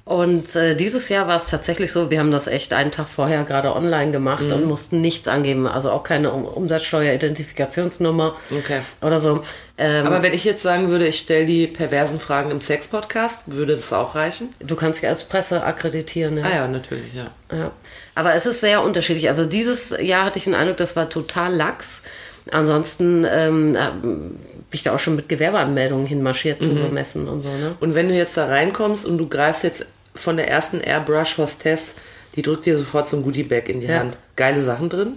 Und 0.06 0.54
äh, 0.58 0.76
dieses 0.76 1.08
Jahr 1.08 1.28
war 1.30 1.38
es 1.38 1.46
tatsächlich 1.46 1.94
so, 1.94 2.10
wir 2.10 2.20
haben 2.20 2.32
das 2.32 2.48
echt 2.48 2.74
einen 2.74 2.92
Tag 2.92 3.08
vorher 3.08 3.46
gerade 3.46 3.74
online 3.74 4.12
gemacht 4.12 4.44
und 4.52 4.66
mussten 4.66 5.00
nichts 5.00 5.30
angeben, 5.30 5.66
also 5.66 5.92
auch 5.92 6.04
keine 6.04 6.32
um 6.32 6.44
Umsatzsteuer-Identifikationsnummer 6.44 8.36
Okay. 8.52 8.82
oder 9.02 9.20
so. 9.20 9.44
Ähm, 9.78 10.06
Aber 10.06 10.22
wenn 10.22 10.34
ich 10.34 10.44
jetzt 10.44 10.62
sagen 10.62 10.90
würde, 10.90 11.08
ich 11.08 11.20
stelle 11.20 11.46
die 11.46 11.68
perversen 11.68 12.20
Fragen 12.20 12.52
im 12.52 12.60
Sex-Podcast, 12.60 13.44
würde 13.48 13.76
das 13.76 13.94
auch 13.94 14.16
reichen? 14.16 14.54
du 14.60 14.76
kannst 14.76 15.02
dich 15.02 15.08
als 15.10 15.24
Presse 15.24 15.64
akkreditieren. 15.64 16.38
Ja. 16.38 16.44
Ah 16.44 16.56
ja, 16.56 16.68
natürlich, 16.68 17.14
ja. 17.14 17.32
Ja. 17.56 17.72
Aber 18.14 18.36
es 18.36 18.46
ist 18.46 18.60
sehr 18.60 18.84
unterschiedlich. 18.84 19.30
Also 19.30 19.46
dieses 19.46 19.96
Jahr 20.02 20.26
hatte 20.26 20.38
ich 20.38 20.44
den 20.44 20.54
Eindruck, 20.56 20.78
das 20.78 20.96
war 20.98 21.10
total 21.10 21.56
lax. 21.56 22.04
Ansonsten 22.52 23.26
ähm, 23.30 23.76
äh, 23.76 23.80
bin 24.02 24.38
ich 24.72 24.84
da 24.84 24.94
auch 24.94 25.00
schon 25.00 25.16
mit 25.16 25.30
Gewerbeanmeldungen 25.30 26.06
hinmarschiert 26.06 26.62
zu 26.62 26.76
so 26.76 26.90
Messen 26.90 27.30
und 27.30 27.42
so. 27.42 27.48
Ne? 27.48 27.76
Und 27.80 27.96
wenn 27.96 28.10
du 28.10 28.16
jetzt 28.16 28.36
da 28.36 28.46
reinkommst 28.48 29.06
und 29.06 29.18
du 29.18 29.30
greifst 29.30 29.64
jetzt 29.64 29.86
von 30.16 30.38
der 30.38 30.48
ersten 30.50 30.80
Airbrush-Hostess, 30.82 31.96
die 32.36 32.42
drückt 32.42 32.66
dir 32.66 32.78
sofort 32.78 33.08
so 33.08 33.18
ein 33.18 33.24
Goodie-Bag 33.24 33.70
in 33.70 33.80
die 33.80 33.88
Ja. 33.88 34.00
Hand. 34.00 34.18
Geile 34.36 34.64
Sachen 34.64 34.90
drin? 34.90 35.14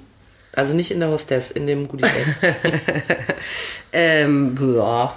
Also 0.54 0.74
nicht 0.74 0.90
in 0.90 1.00
der 1.00 1.10
Hostess, 1.10 1.50
in 1.50 1.66
dem 1.66 1.88
Goodie-Bag. 1.88 2.54
Ähm, 3.92 4.56
ja. 4.76 5.16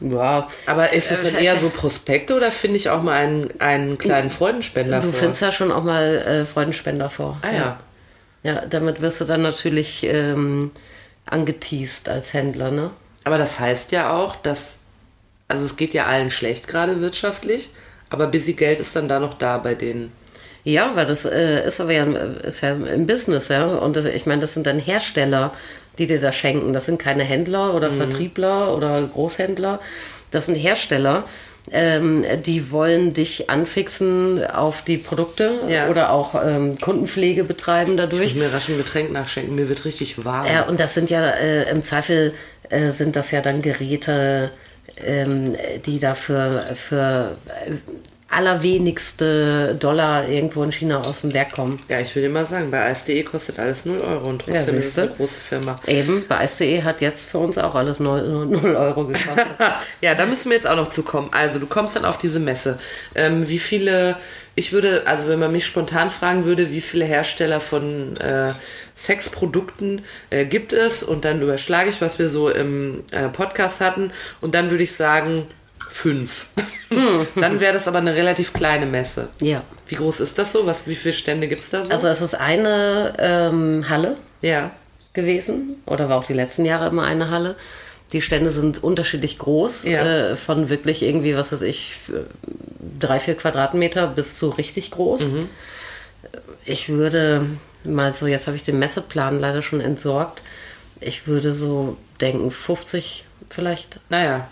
Ja. 0.00 0.48
Aber 0.66 0.92
ist 0.92 1.10
es 1.10 1.24
Äh, 1.24 1.32
dann 1.32 1.42
eher 1.42 1.56
so 1.56 1.70
Prospekte 1.70 2.36
oder 2.36 2.50
finde 2.50 2.76
ich 2.76 2.90
auch 2.90 3.02
mal 3.02 3.14
einen, 3.14 3.60
einen 3.60 3.98
kleinen 3.98 4.30
Freudenspender 4.30 5.00
Du 5.00 5.10
vor? 5.10 5.20
findest 5.20 5.42
ja 5.42 5.52
schon 5.52 5.72
auch 5.72 5.82
mal 5.84 6.18
äh, 6.18 6.44
Freudenspender 6.44 7.10
vor. 7.10 7.38
Ah 7.42 7.52
ja. 7.52 7.80
Ja, 8.42 8.66
damit 8.66 9.00
wirst 9.00 9.20
du 9.20 9.24
dann 9.24 9.42
natürlich 9.42 10.04
ähm, 10.04 10.70
angeteased 11.26 12.08
als 12.08 12.34
Händler, 12.34 12.70
ne? 12.70 12.90
Aber 13.24 13.38
das 13.38 13.58
heißt 13.58 13.90
ja 13.92 14.12
auch, 14.12 14.36
dass, 14.36 14.80
also 15.48 15.64
es 15.64 15.76
geht 15.76 15.94
ja 15.94 16.04
allen 16.06 16.30
schlecht 16.30 16.68
gerade 16.68 17.00
wirtschaftlich, 17.00 17.70
aber 18.10 18.26
busy 18.26 18.52
Geld 18.54 18.80
ist 18.80 18.94
dann 18.96 19.08
da 19.08 19.18
noch 19.20 19.34
da 19.34 19.58
bei 19.58 19.74
denen. 19.74 20.12
Ja, 20.64 20.92
weil 20.94 21.06
das 21.06 21.24
äh, 21.26 21.66
ist 21.66 21.80
aber 21.80 21.92
ja, 21.92 22.04
ist 22.04 22.62
ja 22.62 22.72
im 22.72 23.06
Business, 23.06 23.48
ja. 23.48 23.66
Und 23.66 23.96
ich 23.98 24.24
meine, 24.26 24.40
das 24.40 24.54
sind 24.54 24.66
dann 24.66 24.78
Hersteller, 24.78 25.52
die 25.98 26.06
dir 26.06 26.20
das 26.20 26.34
schenken. 26.36 26.72
Das 26.72 26.86
sind 26.86 26.98
keine 26.98 27.22
Händler 27.22 27.74
oder 27.74 27.90
Vertriebler 27.90 28.74
oder 28.74 29.02
Großhändler. 29.12 29.78
Das 30.30 30.46
sind 30.46 30.54
Hersteller. 30.56 31.24
Ähm, 31.70 32.24
die 32.44 32.70
wollen 32.70 33.14
dich 33.14 33.48
anfixen 33.48 34.44
auf 34.44 34.82
die 34.82 34.98
Produkte 34.98 35.50
Ja. 35.68 35.88
oder 35.88 36.12
auch 36.12 36.34
ähm, 36.44 36.78
Kundenpflege 36.78 37.42
betreiben 37.44 37.96
dadurch. 37.96 38.26
Ich 38.26 38.34
mir 38.34 38.52
rasch 38.52 38.68
ein 38.68 38.76
Getränk 38.76 39.12
nachschenken, 39.12 39.54
mir 39.54 39.68
wird 39.70 39.86
richtig 39.86 40.26
warm. 40.26 40.46
Ja, 40.46 40.62
und 40.64 40.78
das 40.78 40.92
sind 40.92 41.08
ja 41.08 41.26
äh, 41.30 41.70
im 41.70 41.82
Zweifel 41.82 42.34
äh, 42.68 42.90
sind 42.90 43.16
das 43.16 43.30
ja 43.30 43.40
dann 43.40 43.62
Geräte, 43.62 44.50
die 45.86 45.98
dafür 45.98 46.64
für 46.74 47.36
äh, 47.48 47.72
allerwenigste 48.34 49.76
Dollar 49.78 50.28
irgendwo 50.28 50.62
in 50.62 50.72
China 50.72 51.02
aus 51.02 51.22
dem 51.22 51.32
Werk 51.32 51.52
kommen. 51.52 51.80
Ja, 51.88 52.00
ich 52.00 52.14
will 52.14 52.22
dir 52.22 52.28
mal 52.28 52.46
sagen, 52.46 52.70
bei 52.70 52.90
ASDE 52.90 53.22
kostet 53.22 53.58
alles 53.58 53.84
0 53.84 54.00
Euro 54.00 54.28
und 54.28 54.46
Ja, 54.46 54.54
trotzdem 54.54 54.76
ist 54.76 54.86
es 54.86 54.98
eine 54.98 55.10
große 55.10 55.40
Firma. 55.40 55.80
Eben, 55.86 56.24
bei 56.28 56.46
SCE 56.46 56.84
hat 56.84 57.00
jetzt 57.00 57.28
für 57.28 57.38
uns 57.38 57.58
auch 57.58 57.74
alles 57.74 58.00
0, 58.00 58.46
0 58.46 58.76
Euro 58.76 59.06
gekostet. 59.06 59.46
ja, 60.00 60.14
da 60.14 60.26
müssen 60.26 60.50
wir 60.50 60.56
jetzt 60.56 60.66
auch 60.66 60.76
noch 60.76 60.88
zu 60.88 61.02
kommen. 61.02 61.28
Also, 61.32 61.58
du 61.58 61.66
kommst 61.66 61.96
dann 61.96 62.04
auf 62.04 62.18
diese 62.18 62.40
Messe. 62.40 62.78
Ähm, 63.14 63.48
wie 63.48 63.58
viele, 63.58 64.16
ich 64.54 64.72
würde, 64.72 65.06
also 65.06 65.28
wenn 65.28 65.38
man 65.38 65.52
mich 65.52 65.66
spontan 65.66 66.10
fragen 66.10 66.44
würde, 66.44 66.70
wie 66.70 66.80
viele 66.80 67.04
Hersteller 67.04 67.60
von 67.60 68.16
äh, 68.18 68.52
Sexprodukten 68.96 70.02
äh, 70.30 70.44
gibt 70.44 70.72
es 70.72 71.02
und 71.02 71.24
dann 71.24 71.42
überschlage 71.42 71.90
ich, 71.90 72.00
was 72.00 72.18
wir 72.18 72.30
so 72.30 72.48
im 72.48 73.04
äh, 73.10 73.28
Podcast 73.28 73.80
hatten 73.80 74.10
und 74.40 74.54
dann 74.54 74.70
würde 74.70 74.84
ich 74.84 74.92
sagen, 74.92 75.46
fünf. 75.88 76.46
dann 77.36 77.60
wäre 77.60 77.72
das 77.72 77.88
aber 77.88 77.98
eine 77.98 78.14
relativ 78.14 78.52
kleine 78.52 78.86
Messe. 78.86 79.28
ja. 79.40 79.62
Wie 79.86 79.96
groß 79.96 80.20
ist 80.20 80.38
das 80.38 80.52
so? 80.52 80.64
Was, 80.64 80.88
wie 80.88 80.94
viele 80.94 81.12
Stände 81.12 81.46
gibt 81.46 81.60
es 81.62 81.68
da 81.68 81.84
so? 81.84 81.90
Also 81.90 82.08
es 82.08 82.22
ist 82.22 82.34
eine 82.34 83.14
ähm, 83.18 83.84
Halle 83.90 84.16
ja. 84.40 84.70
gewesen 85.12 85.76
oder 85.84 86.08
war 86.08 86.16
auch 86.18 86.24
die 86.24 86.32
letzten 86.32 86.64
Jahre 86.64 86.88
immer 86.88 87.02
eine 87.04 87.28
Halle. 87.30 87.54
Die 88.12 88.22
Stände 88.22 88.50
sind 88.50 88.82
unterschiedlich 88.82 89.38
groß, 89.38 89.84
Ja. 89.84 90.30
äh, 90.30 90.36
von 90.36 90.70
wirklich 90.70 91.02
irgendwie, 91.02 91.36
was 91.36 91.52
weiß 91.52 91.60
ich, 91.62 91.96
drei, 92.98 93.20
vier 93.20 93.34
Quadratmeter 93.34 94.06
bis 94.06 94.36
zu 94.36 94.48
richtig 94.50 94.90
groß. 94.92 95.22
Ich 96.64 96.88
würde 96.88 97.44
mal 97.84 98.14
so, 98.14 98.26
jetzt 98.26 98.46
habe 98.46 98.56
ich 98.56 98.62
den 98.62 98.78
Messeplan 98.78 99.38
leider 99.38 99.60
schon 99.60 99.80
entsorgt. 99.82 100.42
Ich 101.00 101.26
würde 101.26 101.52
so 101.52 101.98
denken, 102.22 102.50
50 102.50 103.26
vielleicht. 103.50 104.00
Naja. 104.08 104.48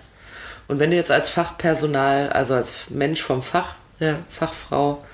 Und 0.68 0.80
wenn 0.80 0.90
du 0.90 0.96
jetzt 0.96 1.10
als 1.10 1.28
Fachpersonal, 1.28 2.30
also 2.30 2.54
als 2.54 2.88
Mensch 2.90 3.22
vom 3.22 3.42
Fach, 3.42 3.74
Ja. 3.98 4.18
Fachfrau, 4.30 5.04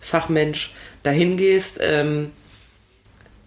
Fachmensch 0.00 0.74
dahin 1.02 1.36
gehst, 1.36 1.78
ähm, 1.80 2.32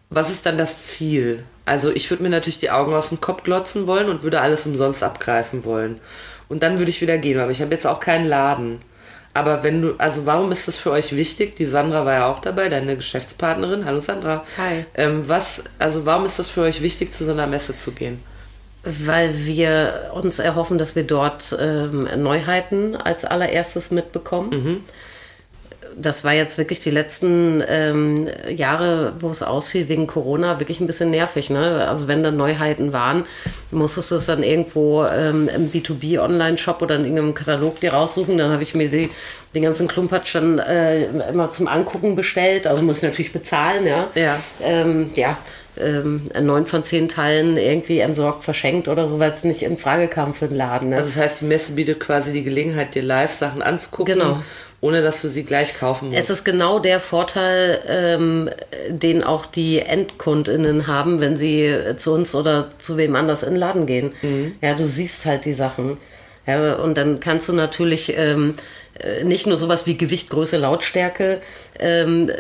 was 0.10 0.29
ist 0.32 0.46
dann 0.46 0.58
das 0.58 0.88
Ziel? 0.88 1.44
Also 1.65 1.91
ich 1.91 2.10
würde 2.10 2.24
mir 2.24 2.29
natürlich 2.29 2.60
die 2.60 2.72
Augen 2.72 2.94
aus 2.94 3.10
dem 3.10 3.22
Kopf 3.22 3.44
glotzen 3.44 3.88
wollen 3.88 4.08
und 4.10 4.24
würde 4.24 4.41
alles 4.41 4.65
umsonst 4.65 5.03
abgreifen 5.03 5.65
wollen. 5.65 6.00
Und 6.48 6.63
dann 6.63 6.77
würde 6.77 6.91
ich 6.91 7.01
wieder 7.01 7.17
gehen, 7.17 7.39
aber 7.39 7.51
ich 7.51 7.62
habe 7.62 7.72
jetzt 7.74 7.88
auch 7.88 8.00
keinen 8.00 8.25
Laden. 8.25 8.82
Aber 9.34 9.63
wenn 9.63 9.82
du, 9.82 9.96
also 9.98 10.25
warum 10.25 10.51
ist 10.51 10.67
das 10.67 10.77
für 10.77 10.91
euch 10.91 11.15
wichtig? 11.15 11.55
Die 11.58 11.65
Sandra 11.65 12.05
war 12.05 12.13
ja 12.13 12.27
auch 12.27 12.39
dabei, 12.39 12.70
deine 12.70 12.96
Geschäftspartnerin. 12.96 13.84
Hallo 13.86 14.00
Sandra. 14.00 14.46
Hi. 14.58 14.86
Ähm, 14.94 15.27
was, 15.27 15.65
also 15.77 16.05
warum 16.05 16.25
ist 16.25 16.39
das 16.39 16.48
für 16.50 16.62
euch 16.62 16.82
wichtig, 16.82 17.13
zu 17.13 17.25
so 17.25 17.32
einer 17.32 17.48
Messe 17.48 17.75
zu 17.75 17.91
gehen? 17.91 18.24
Weil 18.85 19.45
wir 19.45 20.11
uns 20.13 20.37
erhoffen, 20.37 20.77
dass 20.77 20.95
wir 20.95 21.03
dort 21.03 21.57
ähm, 21.59 22.07
Neuheiten 22.17 22.95
als 22.95 23.25
allererstes 23.25 23.89
mitbekommen. 23.89 24.83
Das 25.97 26.25
war 26.25 26.33
jetzt 26.33 26.57
wirklich 26.57 26.81
die 26.81 26.91
letzten 26.91 27.63
ähm, 27.67 28.27
Jahre, 28.53 29.13
wo 29.21 29.29
es 29.29 29.41
ausfiel 29.41 29.87
wegen 29.87 30.07
Corona, 30.07 30.59
wirklich 30.59 30.81
ein 30.81 30.87
bisschen 30.87 31.09
nervig. 31.09 31.49
Ne? 31.49 31.87
Also 31.87 32.07
wenn 32.07 32.21
da 32.21 32.31
Neuheiten 32.31 32.91
waren, 32.91 33.23
musstest 33.71 34.11
du 34.11 34.15
es 34.15 34.25
dann 34.25 34.43
irgendwo 34.43 35.05
ähm, 35.05 35.49
im 35.55 35.71
B2B-Online-Shop 35.71 36.81
oder 36.81 36.95
in 36.95 37.05
irgendeinem 37.05 37.33
Katalog 37.33 37.79
dir 37.79 37.93
raussuchen. 37.93 38.37
Dann 38.37 38.51
habe 38.51 38.63
ich 38.63 38.75
mir 38.75 38.89
die, 38.89 39.09
den 39.55 39.63
ganzen 39.63 39.87
Klumpatsch 39.87 40.35
dann 40.35 40.59
äh, 40.59 41.05
immer 41.29 41.53
zum 41.53 41.67
Angucken 41.67 42.15
bestellt. 42.15 42.67
Also 42.67 42.81
muss 42.81 42.97
ich 42.97 43.03
natürlich 43.03 43.31
bezahlen, 43.31 43.87
ja. 43.87 44.09
Ja. 44.15 44.39
Ähm, 44.61 45.11
ja, 45.15 45.37
ähm, 45.79 46.29
neun 46.41 46.65
von 46.65 46.84
zehn 46.84 47.10
Teilen 47.10 47.58
irgendwie 47.58 48.00
entsorgt, 48.00 48.44
verschenkt 48.44 48.88
oder 48.88 49.08
so, 49.08 49.20
weil 49.20 49.32
es 49.32 49.44
nicht 49.44 49.63
in 49.63 49.77
Frage 49.77 50.08
kam 50.08 50.34
für 50.34 50.48
den 50.48 50.58
Laden. 50.58 50.89
Ne? 50.89 50.98
Also 50.98 51.08
das 51.13 51.17
heißt, 51.24 51.41
die 51.41 51.46
Messe 51.46 51.74
bietet 51.74 52.00
quasi 52.00 52.32
die 52.34 52.44
Gelegenheit, 52.44 52.96
dir 52.96 53.03
live 53.03 53.34
Sachen 53.34 53.62
anzugucken, 53.62 54.15
Genau. 54.15 54.39
ohne 54.82 55.01
dass 55.01 55.22
du 55.22 55.27
sie 55.29 55.44
gleich 55.44 55.77
kaufen 55.77 56.10
musst. 56.10 56.20
es 56.20 56.29
ist 56.29 56.44
genau 56.46 56.79
der 56.79 57.00
Vorteil, 57.00 57.79
ähm, 57.88 58.50
den 58.89 59.24
auch 59.24 59.46
die 59.46 59.79
EndkundInnen 59.79 60.88
haben, 60.88 61.20
wenn 61.22 61.38
sie 61.38 61.74
zu 61.98 62.13
uns 62.13 62.36
oder 62.36 62.70
zu 62.79 62.98
wem 62.98 63.15
anders 63.15 63.44
in 63.44 63.51
den 63.51 63.60
Laden 63.60 63.86
gehen. 63.86 64.12
Ja, 64.62 64.74
du 64.74 64.86
siehst 64.86 65.25
halt 65.25 65.46
die 65.46 65.53
Sachen. 65.53 65.98
Ja, 66.48 66.75
und 66.75 66.96
dann 66.98 67.20
kannst 67.20 67.50
du 67.50 67.53
natürlich 67.53 68.13
ähm, 68.17 68.53
äh, 69.00 69.24
nicht 69.24 69.48
nur 69.48 69.58
sowas 69.58 69.88
wie 69.88 69.98
Gewicht, 69.98 70.29
Größe, 70.29 70.58
Lautstärke 70.58 71.41
ähm, 71.79 72.29
äh, 72.29 72.34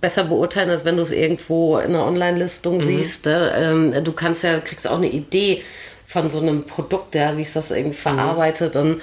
besser 0.00 0.24
beurteilen, 0.24 0.70
als 0.70 0.84
wenn 0.84 0.96
du 0.96 1.02
es 1.02 1.10
irgendwo 1.10 1.78
in 1.78 1.94
einer 1.94 2.06
Online-Listung 2.06 2.80
siehst. 2.80 3.26
Äh, 3.26 3.70
ähm, 3.70 4.04
du 4.04 4.12
kannst 4.12 4.44
ja, 4.44 4.58
kriegst 4.60 4.88
auch 4.88 4.96
eine 4.96 5.10
Idee 5.10 5.62
von 6.06 6.30
so 6.30 6.40
einem 6.40 6.64
Produkt, 6.64 7.14
ja, 7.14 7.36
wie 7.36 7.42
ist 7.42 7.56
das 7.56 7.70
irgendwie 7.70 7.96
verarbeitet 7.96 8.76
und, 8.76 9.00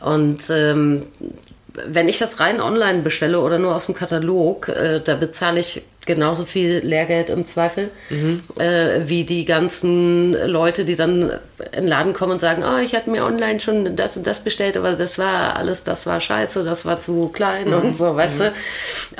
und 0.00 0.50
ähm, 0.50 1.06
wenn 1.86 2.08
ich 2.08 2.18
das 2.18 2.40
rein 2.40 2.60
online 2.60 3.02
bestelle 3.02 3.40
oder 3.40 3.58
nur 3.58 3.74
aus 3.74 3.86
dem 3.86 3.94
Katalog, 3.94 4.68
äh, 4.68 5.00
da 5.00 5.14
bezahle 5.14 5.60
ich 5.60 5.82
genauso 6.06 6.44
viel 6.44 6.80
Lehrgeld 6.84 7.28
im 7.30 7.44
Zweifel, 7.44 7.90
äh, 8.58 9.00
wie 9.06 9.24
die 9.24 9.44
ganzen 9.44 10.32
Leute, 10.46 10.84
die 10.84 10.96
dann 10.96 11.32
in 11.72 11.82
den 11.82 11.86
Laden 11.88 12.12
kommen 12.12 12.32
und 12.32 12.40
sagen, 12.40 12.62
oh, 12.64 12.78
ich 12.82 12.94
hatte 12.94 13.10
mir 13.10 13.24
online 13.24 13.60
schon 13.60 13.96
das 13.96 14.16
und 14.16 14.26
das 14.26 14.40
bestellt, 14.40 14.76
aber 14.76 14.92
das 14.92 15.18
war 15.18 15.56
alles, 15.56 15.84
das 15.84 16.06
war 16.06 16.20
scheiße, 16.20 16.64
das 16.64 16.86
war 16.86 17.00
zu 17.00 17.28
klein 17.28 17.72
und 17.74 17.96
so, 17.96 18.14
weißt 18.16 18.40
du. 18.40 18.52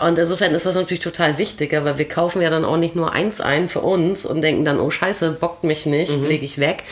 Und 0.03 0.19
insofern 0.19 0.55
ist 0.55 0.67
das 0.67 0.75
natürlich 0.75 1.03
total 1.03 1.39
wichtig, 1.39 1.75
aber 1.75 1.99
wir 1.99 2.09
kaufen 2.09 2.41
ja 2.43 2.51
dann 2.51 2.65
auch 2.65 2.77
nicht 2.77 2.95
nur 2.97 3.13
eins 3.13 3.41
ein 3.41 3.69
für 3.69 3.81
uns 3.81 4.25
und 4.25 4.41
denken 4.43 4.65
dann, 4.65 4.81
oh 4.81 4.91
scheiße, 4.91 5.33
bockt 5.41 5.65
mich 5.65 5.87
nicht, 5.87 6.13
lege 6.29 6.45
ich 6.45 6.59
weg. 6.59 6.85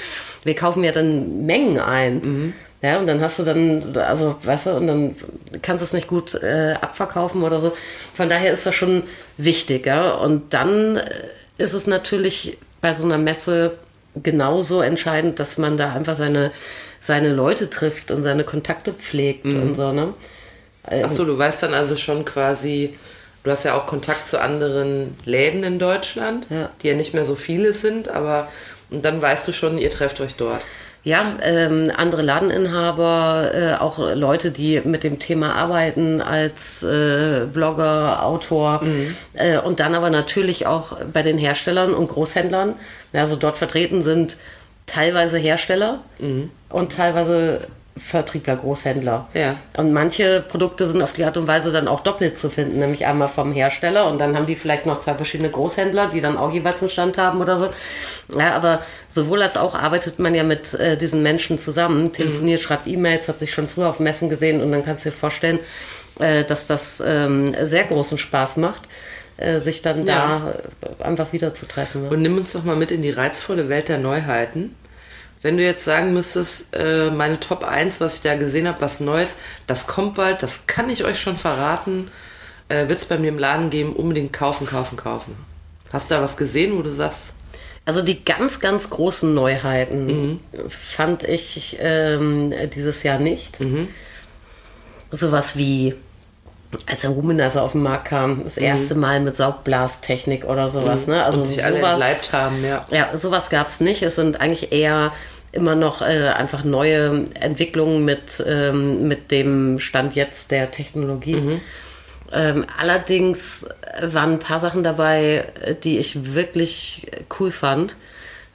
Wir 0.45 0.55
kaufen 0.55 0.85
ja 0.85 0.93
dann 0.93 1.47
Mengen 1.47 1.79
ein. 1.79 2.53
Ja, 2.85 2.99
und 2.99 3.07
dann 3.07 3.23
hast 3.23 3.39
du 3.39 3.45
dann, 3.45 3.97
also, 3.97 4.37
weißt 4.43 4.67
du, 4.67 4.71
und 4.73 4.87
dann 4.87 5.17
kannst 5.63 5.81
du 5.81 5.85
es 5.85 5.93
nicht 5.95 6.07
gut 6.07 6.35
äh, 6.35 6.75
abverkaufen 6.79 7.43
oder 7.43 7.59
so. 7.59 7.73
Von 8.15 8.29
daher 8.29 8.53
ist 8.53 8.67
das 8.67 8.75
schon 8.75 9.05
wichtig, 9.39 9.87
ja. 9.87 10.13
Und 10.17 10.53
dann 10.53 10.99
äh, 10.99 11.05
ist 11.57 11.73
es 11.73 11.87
natürlich 11.87 12.59
bei 12.83 12.95
so 12.95 13.05
einer 13.05 13.17
Messe 13.17 13.79
genauso 14.23 14.83
entscheidend, 14.83 15.41
dass 15.41 15.57
man 15.57 15.79
da 15.79 15.95
einfach 15.95 16.17
seine, 16.17 16.51
seine 17.01 17.33
Leute 17.33 17.71
trifft 17.71 18.11
und 18.11 18.23
seine 18.23 18.45
Kontakte 18.45 18.93
pflegt 18.93 19.47
und 19.47 19.77
so, 19.77 19.93
ne? 19.93 20.13
Achso, 20.83 21.25
du 21.25 21.39
weißt 21.39 21.63
dann 21.63 21.73
also 21.73 21.97
schon 21.97 22.27
quasi, 22.27 22.99
du 23.45 23.51
hast 23.51 23.65
ja 23.65 23.75
auch 23.79 23.87
Kontakt 23.87 24.27
zu 24.27 24.43
anderen 24.43 25.17
Läden 25.25 25.65
in 25.65 25.79
Deutschland, 25.79 26.47
Ja. 26.51 26.69
die 26.83 26.89
ja 26.89 26.95
nicht 26.95 27.15
mehr 27.15 27.25
so 27.25 27.35
viele 27.35 27.73
sind, 27.73 28.09
aber 28.09 28.49
und 28.91 29.03
dann 29.07 29.23
weißt 29.23 29.49
du 29.49 29.53
schon, 29.55 29.79
ihr 29.79 29.89
trefft 29.91 30.21
euch 30.21 30.35
dort. 30.35 30.61
Ja, 31.05 31.37
ähm, 31.43 31.93
andere 31.95 32.23
Ladeninhaber, 32.23 33.51
äh, 33.55 33.75
auch 33.75 33.99
Leute, 33.99 34.51
die 34.51 34.81
mit 34.85 35.05
dem 35.05 35.19
Thema 35.19 35.55
arbeiten 35.55 36.23
als 36.23 36.83
äh, 36.83 37.45
Blogger, 37.53 38.25
Autor 38.25 38.83
äh, 39.35 39.59
und 39.59 39.81
dann 39.81 39.95
aber 39.95 40.09
natürlich 40.09 40.67
auch 40.67 40.97
bei 41.13 41.23
den 41.23 41.37
Herstellern 41.37 41.93
und 41.93 42.09
Großhändlern. 42.09 42.75
Also 43.13 43.37
dort 43.37 43.59
vertreten 43.59 44.01
sind 44.01 44.39
teilweise 44.87 45.37
Hersteller 45.37 46.01
und 46.69 46.93
teilweise 46.93 47.61
Vertriebler, 47.97 48.57
Großhändler. 48.57 49.29
Ja. 49.35 49.55
Und 49.77 49.93
manche 49.93 50.45
Produkte 50.49 50.87
sind 50.87 51.01
auf 51.01 51.13
die 51.13 51.25
Art 51.25 51.37
und 51.37 51.47
Weise 51.47 51.71
dann 51.71 51.87
auch 51.87 52.01
doppelt 52.01 52.39
zu 52.39 52.51
finden, 52.51 52.81
nämlich 52.81 53.07
einmal 53.07 53.29
vom 53.29 53.53
Hersteller 53.53 54.07
und 54.09 54.19
dann 54.21 54.37
haben 54.37 54.47
die 54.47 54.57
vielleicht 54.57 54.85
noch 54.85 55.01
zwei 55.01 55.15
verschiedene 55.15 55.49
Großhändler, 55.51 56.09
die 56.09 56.21
dann 56.21 56.37
auch 56.37 56.53
jeweils 56.53 56.81
einen 56.83 56.91
Stand 56.91 57.19
haben 57.19 57.41
oder 57.41 57.59
so. 57.59 57.69
Ja, 58.37 58.55
aber 58.57 58.83
sowohl 59.11 59.43
als 59.43 59.57
auch 59.57 59.77
arbeitet 59.77 60.19
man 60.19 60.35
ja 60.35 60.43
mit 60.43 60.75
äh, 60.75 60.97
diesen 60.97 61.23
Menschen 61.23 61.57
zusammen, 61.57 62.13
telefoniert, 62.13 62.61
schreibt 62.61 62.89
E-Mails, 62.89 63.29
hat 63.29 63.39
sich 63.39 63.55
schon 63.55 63.69
früher 63.69 63.89
auf 63.89 64.01
Messen 64.01 64.29
gesehen 64.29 64.61
und 64.61 64.73
dann 64.73 64.85
kannst 64.85 65.05
du 65.05 65.11
dir 65.11 65.17
vorstellen, 65.17 65.61
äh, 66.19 66.43
dass 66.43 66.67
das 66.67 67.01
ähm, 67.07 67.55
sehr 67.63 67.85
großen 67.85 68.19
Spaß 68.19 68.57
macht, 68.57 68.83
äh, 69.37 69.61
sich 69.61 69.83
dann 69.83 70.05
Ja. 70.05 70.55
da 70.83 70.89
äh, 71.01 71.05
einfach 71.05 71.33
wieder 71.33 71.55
zu 71.55 71.67
treffen. 71.67 72.09
Und 72.09 72.23
nimm 72.23 72.37
uns 72.39 72.53
doch 72.53 72.65
mal 72.65 72.75
mit 72.77 72.91
in 72.91 73.03
die 73.03 73.11
reizvolle 73.11 73.69
Welt 73.69 73.89
der 73.89 73.99
Neuheiten. 73.99 74.75
Wenn 75.45 75.59
du 75.59 75.63
jetzt 75.63 75.85
sagen 75.85 76.15
müsstest, 76.15 76.75
äh, 76.75 77.11
meine 77.11 77.39
Top 77.39 77.65
1, 77.65 78.01
was 78.01 78.15
ich 78.15 78.23
da 78.23 78.35
gesehen 78.35 78.67
habe, 78.67 78.81
was 78.81 79.01
Neues, 79.01 79.37
das 79.67 79.87
kommt 79.87 80.15
bald, 80.15 80.43
das 80.43 80.67
kann 80.67 80.89
ich 80.89 81.05
euch 81.05 81.21
schon 81.21 81.37
verraten, 81.37 82.11
äh, 82.71 82.89
wird 82.89 82.99
es 82.99 83.05
bei 83.05 83.19
mir 83.19 83.29
im 83.29 83.37
Laden 83.37 83.69
geben, 83.69 83.93
unbedingt 83.93 84.33
kaufen, 84.33 84.67
kaufen, 84.67 84.97
kaufen. 84.97 85.37
Hast 85.93 86.11
du 86.11 86.15
da 86.15 86.23
was 86.23 86.39
gesehen, 86.39 86.79
wo 86.79 86.83
du 86.83 86.91
sagst, 86.91 87.35
Also 87.85 88.01
die 88.01 88.25
ganz, 88.25 88.61
ganz 88.61 88.89
großen 88.89 89.35
Neuheiten 89.35 90.41
fand 90.67 91.25
ich 91.25 91.77
ähm, 91.79 92.55
dieses 92.75 93.03
Jahr 93.03 93.19
nicht. 93.19 93.59
Sowas 95.11 95.59
wie, 95.59 95.95
als 96.87 97.03
der 97.03 97.15
Womanizer 97.15 97.61
auf 97.61 97.73
den 97.73 97.83
Markt 97.83 98.07
kam, 98.07 98.45
das 98.45 98.57
erste 98.57 98.95
Mal 98.95 99.21
mit 99.21 99.37
Saugblasttechnik 99.37 100.47
oder 100.47 100.71
sowas. 100.71 101.07
Ne? 101.07 101.23
Also 101.23 101.41
und 101.41 101.45
sich 101.45 101.63
alle 101.63 101.77
sowas, 101.77 101.93
entleibt 101.93 102.33
haben, 102.33 102.65
ja. 102.65 102.85
ja, 102.91 103.15
sowas 103.15 103.51
gab 103.51 103.69
es 103.69 103.81
nicht. 103.81 104.01
Es 104.01 104.17
sind 104.17 104.41
eigentlich 104.41 104.73
eher 104.73 105.13
immer 105.55 105.75
noch 105.75 106.03
äh, 106.03 106.29
einfach 106.29 106.65
neue 106.65 107.25
Entwicklungen 107.41 108.05
mit, 108.05 108.43
ähm, 108.47 109.09
mit 109.09 109.31
dem 109.31 109.79
Stand 109.79 110.15
jetzt 110.15 110.51
der 110.51 110.71
Technologie. 110.71 111.61
Ähm, 112.33 112.67
allerdings 112.79 113.67
waren 114.03 114.33
ein 114.33 114.39
paar 114.39 114.61
Sachen 114.61 114.83
dabei, 114.83 115.45
die 115.85 115.99
ich 115.99 116.35
wirklich 116.35 117.07
cool 117.39 117.51
fand. 117.51 117.97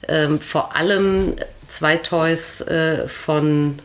Ähm, 0.08 0.40
vor 0.40 0.76
allem 0.76 1.34
zwei 1.68 1.96
Toys 1.96 2.60
äh, 2.62 3.08
von 3.08 3.78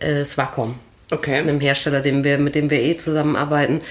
äh, 0.00 0.24
Swacom 0.24 0.78
Okay. 1.12 1.36
einem 1.36 1.60
Hersteller, 1.60 2.00
dem 2.00 2.24
wir, 2.24 2.38
mit 2.38 2.54
dem 2.54 2.70
wir 2.70 2.80
eh 2.80 2.96
zusammenarbeiten. 2.96 3.82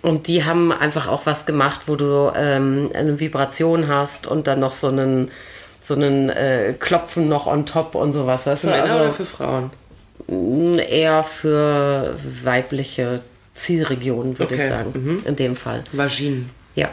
Und 0.00 0.28
die 0.28 0.44
haben 0.44 0.72
einfach 0.72 1.08
auch 1.08 1.26
was 1.26 1.44
gemacht, 1.44 1.82
wo 1.86 1.96
du 1.96 2.32
ähm, 2.36 2.90
eine 2.94 3.18
Vibration 3.18 3.88
hast 3.88 4.26
und 4.26 4.46
dann 4.46 4.60
noch 4.60 4.72
so 4.72 4.88
einen, 4.88 5.30
so 5.84 5.94
einen 5.94 6.28
äh, 6.28 6.74
Klopfen 6.78 7.28
noch 7.28 7.46
on 7.46 7.66
top 7.66 7.94
und 7.94 8.12
sowas. 8.12 8.46
Weißt 8.46 8.62
Für 8.62 8.66
du? 8.68 8.72
Männer 8.72 8.84
Also 8.84 8.96
oder 8.96 9.10
für 9.10 9.24
Frauen? 9.24 9.70
eher 10.78 11.22
für 11.24 12.14
weibliche 12.44 13.20
Zielregionen, 13.54 14.38
würde 14.38 14.54
Okay, 14.54 14.64
ich 14.64 14.70
sagen. 14.70 15.22
In 15.24 15.36
dem 15.36 15.56
Fall. 15.56 15.82
Vaginen. 15.92 16.50
Ja. 16.74 16.88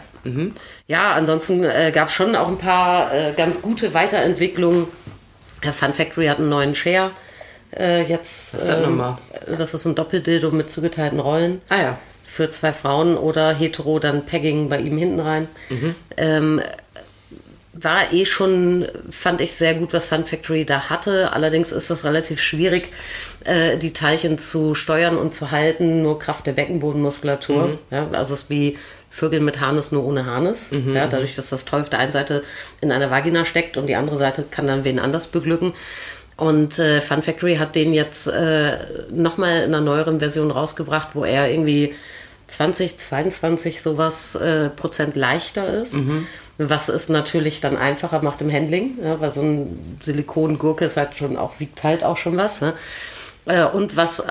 Ja, 0.87 1.13
ansonsten 1.13 1.63
äh, 1.63 1.91
gab 1.93 2.09
es 2.09 2.13
schon 2.13 2.35
auch 2.35 2.49
ein 2.49 2.57
paar 2.57 3.13
äh, 3.13 3.31
ganz 3.37 3.61
gute 3.61 3.93
Weiterentwicklungen. 3.93 4.87
Fun 5.61 5.93
Factory 5.93 6.25
hat 6.27 6.39
einen 6.39 6.49
neuen 6.49 6.75
Share. 6.75 7.11
Äh, 7.77 8.03
jetzt, 8.03 8.55
Was 8.55 8.61
ist 8.63 8.69
das 8.69 8.81
nochmal? 8.81 9.17
das 9.57 9.73
ist 9.73 9.85
ein 9.85 9.95
Doppeldildo 9.95 10.51
mit 10.51 10.69
zugeteilten 10.71 11.19
Rollen 11.19 11.61
Ah 11.69 11.77
ja. 11.81 11.97
für 12.25 12.49
zwei 12.51 12.73
Frauen 12.73 13.15
oder 13.15 13.53
hetero 13.53 13.99
dann 13.99 14.25
Pegging 14.25 14.67
bei 14.69 14.79
ihm 14.79 14.97
hinten 14.97 15.19
rein. 15.21 15.47
Ähm, 16.17 16.61
war 17.81 18.11
eh 18.13 18.25
schon, 18.25 18.87
fand 19.09 19.41
ich 19.41 19.53
sehr 19.55 19.75
gut, 19.75 19.93
was 19.93 20.07
Fun 20.07 20.25
Factory 20.25 20.65
da 20.65 20.89
hatte. 20.89 21.31
Allerdings 21.33 21.71
ist 21.71 21.89
es 21.89 22.03
relativ 22.03 22.41
schwierig, 22.41 22.89
äh, 23.45 23.77
die 23.77 23.93
Teilchen 23.93 24.39
zu 24.39 24.75
steuern 24.75 25.17
und 25.17 25.33
zu 25.33 25.51
halten, 25.51 26.01
nur 26.01 26.19
Kraft 26.19 26.47
der 26.47 26.53
Beckenbodenmuskulatur. 26.53 27.79
Ja, 27.91 28.07
also 28.11 28.33
es 28.33 28.43
ist 28.43 28.49
wie 28.49 28.77
Vögel 29.09 29.39
mit 29.39 29.59
Harnis, 29.59 29.91
nur 29.91 30.03
ohne 30.03 30.25
Harnis. 30.25 30.69
Ja, 30.95 31.07
dadurch, 31.07 31.35
dass 31.35 31.49
das 31.49 31.65
Toy 31.65 31.81
auf 31.81 31.89
der 31.89 31.99
einen 31.99 32.11
Seite 32.11 32.43
in 32.81 32.91
einer 32.91 33.09
Vagina 33.09 33.45
steckt 33.45 33.77
und 33.77 33.87
die 33.87 33.95
andere 33.95 34.17
Seite 34.17 34.45
kann 34.49 34.67
dann 34.67 34.83
wen 34.83 34.99
anders 34.99 35.27
beglücken. 35.27 35.73
Und 36.37 36.79
äh, 36.79 37.01
Fun 37.01 37.21
Factory 37.21 37.57
hat 37.57 37.75
den 37.75 37.93
jetzt 37.93 38.27
äh, 38.27 38.77
nochmal 39.09 39.63
in 39.63 39.73
einer 39.73 39.81
neueren 39.81 40.19
Version 40.19 40.51
rausgebracht, 40.51 41.09
wo 41.13 41.25
er 41.25 41.49
irgendwie 41.51 41.93
20, 42.47 42.97
22 42.97 43.81
sowas 43.81 44.35
äh, 44.35 44.69
Prozent 44.69 45.15
leichter 45.15 45.81
ist. 45.81 45.95
Was 46.61 46.89
es 46.89 47.07
natürlich 47.07 47.61
dann 47.61 47.77
einfacher 47.77 48.21
macht 48.21 48.41
im 48.41 48.51
Handling, 48.51 48.97
ja, 49.01 49.21
weil 49.21 49.31
so 49.31 49.41
ein 49.41 49.97
Silikongurke 50.03 50.83
ist 50.83 50.97
halt 50.97 51.15
schon 51.15 51.37
auch, 51.37 51.59
wiegt 51.61 51.83
halt 51.83 52.03
auch 52.03 52.17
schon 52.17 52.35
was. 52.35 52.59
Ne? 52.59 52.73
Äh, 53.45 53.63
und 53.63 53.95
was 53.95 54.25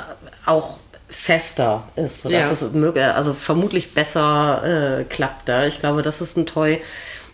auch 0.44 0.78
fester 1.08 1.84
ist, 1.96 2.20
sodass 2.20 2.62
Ja. 2.62 3.06
es 3.08 3.16
also 3.16 3.32
vermutlich 3.32 3.94
besser 3.94 4.98
äh, 5.00 5.04
klappt. 5.04 5.48
Ja? 5.48 5.64
Ich 5.64 5.78
glaube, 5.80 6.02
das 6.02 6.20
ist 6.20 6.36
ein 6.36 6.44
Toy, 6.44 6.82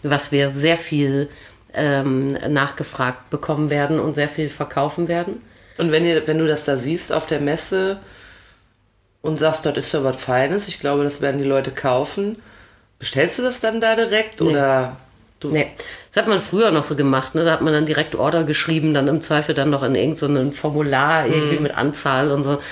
was 0.04 0.30
wir 0.30 0.50
sehr 0.50 0.76
viel 0.78 1.28
ähm, 1.74 2.28
nachgefragt 2.48 3.30
bekommen 3.30 3.70
werden 3.70 3.98
und 3.98 4.14
sehr 4.14 4.28
viel 4.28 4.48
verkaufen 4.48 5.08
werden. 5.08 5.42
Und 5.76 5.90
wenn, 5.90 6.04
ihr, 6.06 6.24
wenn 6.28 6.38
du 6.38 6.46
das 6.46 6.66
da 6.66 6.76
siehst 6.76 7.12
auf 7.12 7.26
der 7.26 7.40
Messe 7.40 7.98
und 9.22 9.40
sagst, 9.40 9.66
dort 9.66 9.76
ist 9.76 9.92
ja 9.92 10.04
was 10.04 10.14
Feines, 10.14 10.68
ich 10.68 10.78
glaube, 10.78 11.02
das 11.02 11.20
werden 11.20 11.38
die 11.38 11.48
Leute 11.48 11.72
kaufen, 11.72 12.40
bestellst 13.04 13.38
du 13.38 13.42
das 13.42 13.61
dann 13.61 13.82
da 13.82 13.96
direkt 13.96 14.40
oder 14.40 14.96
du? 15.38 15.50
Nee, 15.50 15.66
das 16.08 16.23
hat 16.23 16.26
man 16.26 16.40
früher 16.40 16.70
noch 16.70 16.84
so 16.84 16.96
gemacht. 16.96 17.34
Ne? 17.34 17.44
Da 17.44 17.52
hat 17.52 17.61
man 17.61 17.75
dann 17.75 17.84
direkt 17.84 18.14
Order 18.14 18.44
geschrieben, 18.44 18.94
dann 18.94 19.08
im 19.08 19.20
Zweifel 19.20 19.54
dann 19.54 19.68
noch 19.68 19.82
in 19.82 19.94
irgendein 19.94 20.52
Formular 20.52 21.26
irgendwie 21.26 21.59
mit 21.59 21.76
Anzahl 21.76 22.31
und 22.31 22.44
so. 22.44 22.62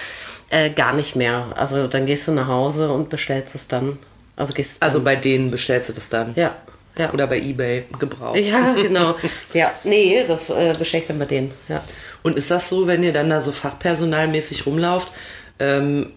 Äh, 0.49 0.71
gar 0.71 0.95
nicht 0.95 1.17
mehr. 1.17 1.49
Also 1.55 1.87
dann 1.87 2.07
gehst 2.07 2.29
du 2.29 2.33
nach 2.33 2.49
Hause 2.49 2.91
und 2.91 3.11
bestellst 3.11 3.55
es 3.55 3.69
dann. 3.69 3.99
Also 4.35 4.55
gehst 4.55 4.83
Also 4.83 5.03
bei 5.03 5.17
denen 5.17 5.51
bestellst 5.51 5.91
du 5.91 5.93
das 5.93 6.09
dann? 6.09 6.33
ja, 6.35 6.57
ja. 6.97 7.13
Oder 7.13 7.27
bei 7.27 7.39
Ebay 7.39 7.85
gebraucht? 7.99 8.39
ja, 8.39 8.73
genau. 8.83 9.17
ja, 9.53 9.71
nee, 9.85 10.25
das 10.27 10.49
äh, 10.49 10.75
bestelle 10.79 11.03
ich 11.03 11.09
dann 11.09 11.19
bei 11.19 11.27
denen. 11.27 11.53
Ja. 11.69 11.85
Und 12.23 12.39
ist 12.39 12.51
das 12.51 12.71
so, 12.71 12.87
wenn 12.87 13.03
ihr 13.03 13.13
dann 13.13 13.29
da 13.29 13.43
so 13.43 13.53
fachpersonalmäßig 13.53 14.65
rumlauft, 14.65 15.11
ähm, 15.59 16.11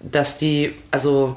dass 0.00 0.38
die, 0.38 0.74
also 0.90 1.36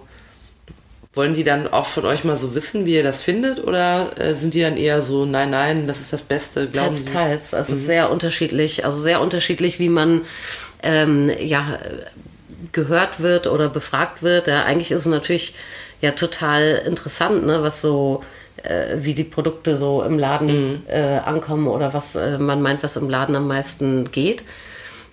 wollen 1.14 1.34
die 1.34 1.44
dann 1.44 1.68
auch 1.68 1.86
von 1.86 2.06
euch 2.06 2.24
mal 2.24 2.38
so 2.38 2.54
wissen, 2.54 2.86
wie 2.86 2.96
ihr 2.96 3.04
das 3.04 3.22
findet? 3.22 3.64
Oder 3.64 4.12
äh, 4.20 4.36
sind 4.36 4.54
die 4.54 4.62
dann 4.62 4.78
eher 4.78 5.02
so, 5.02 5.26
nein, 5.26 5.50
nein, 5.50 5.88
das 5.88 6.00
ist 6.00 6.14
das 6.14 6.22
Beste, 6.22 6.68
glauben 6.68 6.90
Teils, 6.90 7.06
Sie? 7.06 7.12
teils. 7.12 7.54
Also 7.54 7.76
sehr 7.76 8.12
unterschiedlich. 8.12 8.86
Also 8.86 9.02
sehr 9.02 9.22
unterschiedlich, 9.22 9.80
wie 9.80 9.90
man 9.90 10.22
ähm, 10.84 11.32
ja 11.40 11.80
gehört 12.72 13.20
wird 13.20 13.48
oder 13.48 13.70
befragt 13.70 14.22
wird. 14.22 14.48
Ja, 14.48 14.64
eigentlich 14.64 14.92
ist 14.92 15.02
es 15.02 15.06
natürlich 15.08 15.56
ja 16.02 16.12
total 16.12 16.84
interessant, 16.86 17.46
ne, 17.46 17.64
was 17.64 17.82
so 17.82 18.24
äh, 18.64 18.98
wie 18.98 19.14
die 19.14 19.24
Produkte 19.24 19.76
so 19.76 20.04
im 20.04 20.20
Laden 20.20 20.84
äh, 20.88 21.20
ankommen 21.26 21.68
oder 21.68 21.94
was 21.94 22.16
äh, 22.16 22.38
man 22.38 22.62
meint, 22.62 22.84
was 22.84 22.96
im 22.96 23.10
Laden 23.10 23.36
am 23.36 23.48
meisten 23.48 24.12
geht. 24.12 24.44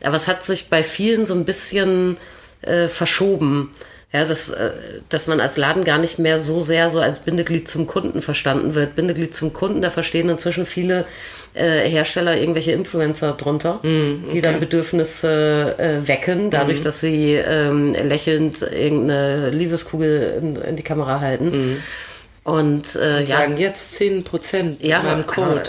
Aber 0.03 0.17
es 0.17 0.29
hat 0.29 0.45
sich 0.45 0.69
bei 0.69 0.85
vielen 0.85 1.27
so 1.27 1.35
ein 1.35 1.45
bisschen 1.45 2.19
äh, 2.63 2.89
verschoben. 2.89 3.75
Ja, 4.17 4.25
dass, 4.25 4.51
äh, 4.51 4.71
dass 5.11 5.27
man 5.27 5.41
als 5.41 5.57
Laden 5.57 5.85
gar 5.85 5.99
nicht 5.99 6.19
mehr 6.19 6.39
so 6.39 6.61
sehr 6.63 6.89
so 6.89 7.01
als 7.01 7.19
Bindeglied 7.19 7.69
zum 7.69 7.87
Kunden 7.87 8.23
verstanden 8.23 8.75
wird. 8.75 8.97
Bindeglied 8.97 9.37
zum 9.37 9.53
Kunden, 9.53 9.83
da 9.83 9.91
verstehen 9.91 10.31
inzwischen 10.31 10.65
viele 10.65 11.05
äh, 11.53 11.89
Hersteller 11.89 12.37
irgendwelche 12.37 12.73
Influencer 12.73 13.33
drunter, 13.33 13.81
die 13.83 14.41
dann 14.41 14.59
Bedürfnisse 14.59 15.75
äh, 15.79 16.09
wecken, 16.09 16.51
dadurch, 16.51 16.81
dass 16.81 17.01
sie 17.01 17.35
ähm, 17.35 17.95
lächelnd 17.95 18.63
irgendeine 18.63 19.51
Liebeskugel 19.51 20.39
in, 20.41 20.57
in 20.57 20.77
die 20.77 20.83
Kamera 20.83 21.21
halten. 21.21 21.83
Und 22.45 22.95
äh, 22.95 23.21
ja, 23.25 23.39
Sagen 23.39 23.57
jetzt 23.57 24.01
10% 24.01 24.77
Ja, 24.81 25.01
mit 25.01 25.11
meinem 25.11 25.27
Code. 25.27 25.63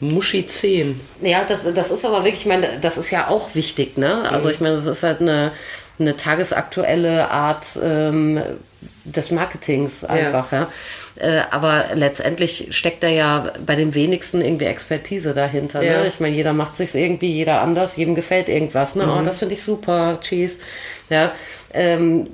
Muschi 0.00 0.46
10. 0.46 1.00
Ja, 1.22 1.44
das, 1.46 1.72
das 1.72 1.90
ist 1.90 2.04
aber 2.04 2.24
wirklich, 2.24 2.40
ich 2.40 2.46
meine, 2.46 2.68
das 2.80 2.98
ist 2.98 3.10
ja 3.10 3.28
auch 3.28 3.54
wichtig, 3.54 3.96
ne? 3.96 4.28
Also 4.28 4.50
ich 4.50 4.60
meine, 4.60 4.76
das 4.76 4.86
ist 4.86 5.02
halt 5.02 5.20
eine, 5.20 5.52
eine 5.98 6.16
tagesaktuelle 6.16 7.30
Art 7.30 7.78
ähm, 7.82 8.40
des 9.04 9.30
Marketings 9.30 10.04
einfach, 10.04 10.52
ja. 10.52 10.68
Äh, 11.16 11.42
aber 11.50 11.84
letztendlich 11.94 12.68
steckt 12.76 13.04
da 13.04 13.08
ja 13.08 13.52
bei 13.64 13.76
den 13.76 13.94
wenigsten 13.94 14.40
irgendwie 14.40 14.64
Expertise 14.64 15.32
dahinter. 15.32 15.82
Ja. 15.82 16.00
Ne? 16.00 16.08
Ich 16.08 16.18
meine, 16.18 16.34
jeder 16.34 16.52
macht 16.52 16.76
sich 16.76 16.92
irgendwie, 16.94 17.30
jeder 17.30 17.60
anders, 17.60 17.96
jedem 17.96 18.16
gefällt 18.16 18.48
irgendwas. 18.48 18.96
Ne? 18.96 19.06
Oh, 19.06 19.24
das 19.24 19.38
finde 19.38 19.54
ich 19.54 19.62
super, 19.62 20.18
Cheese. 20.20 20.58
Ja, 21.10 21.32
ähm, 21.72 22.28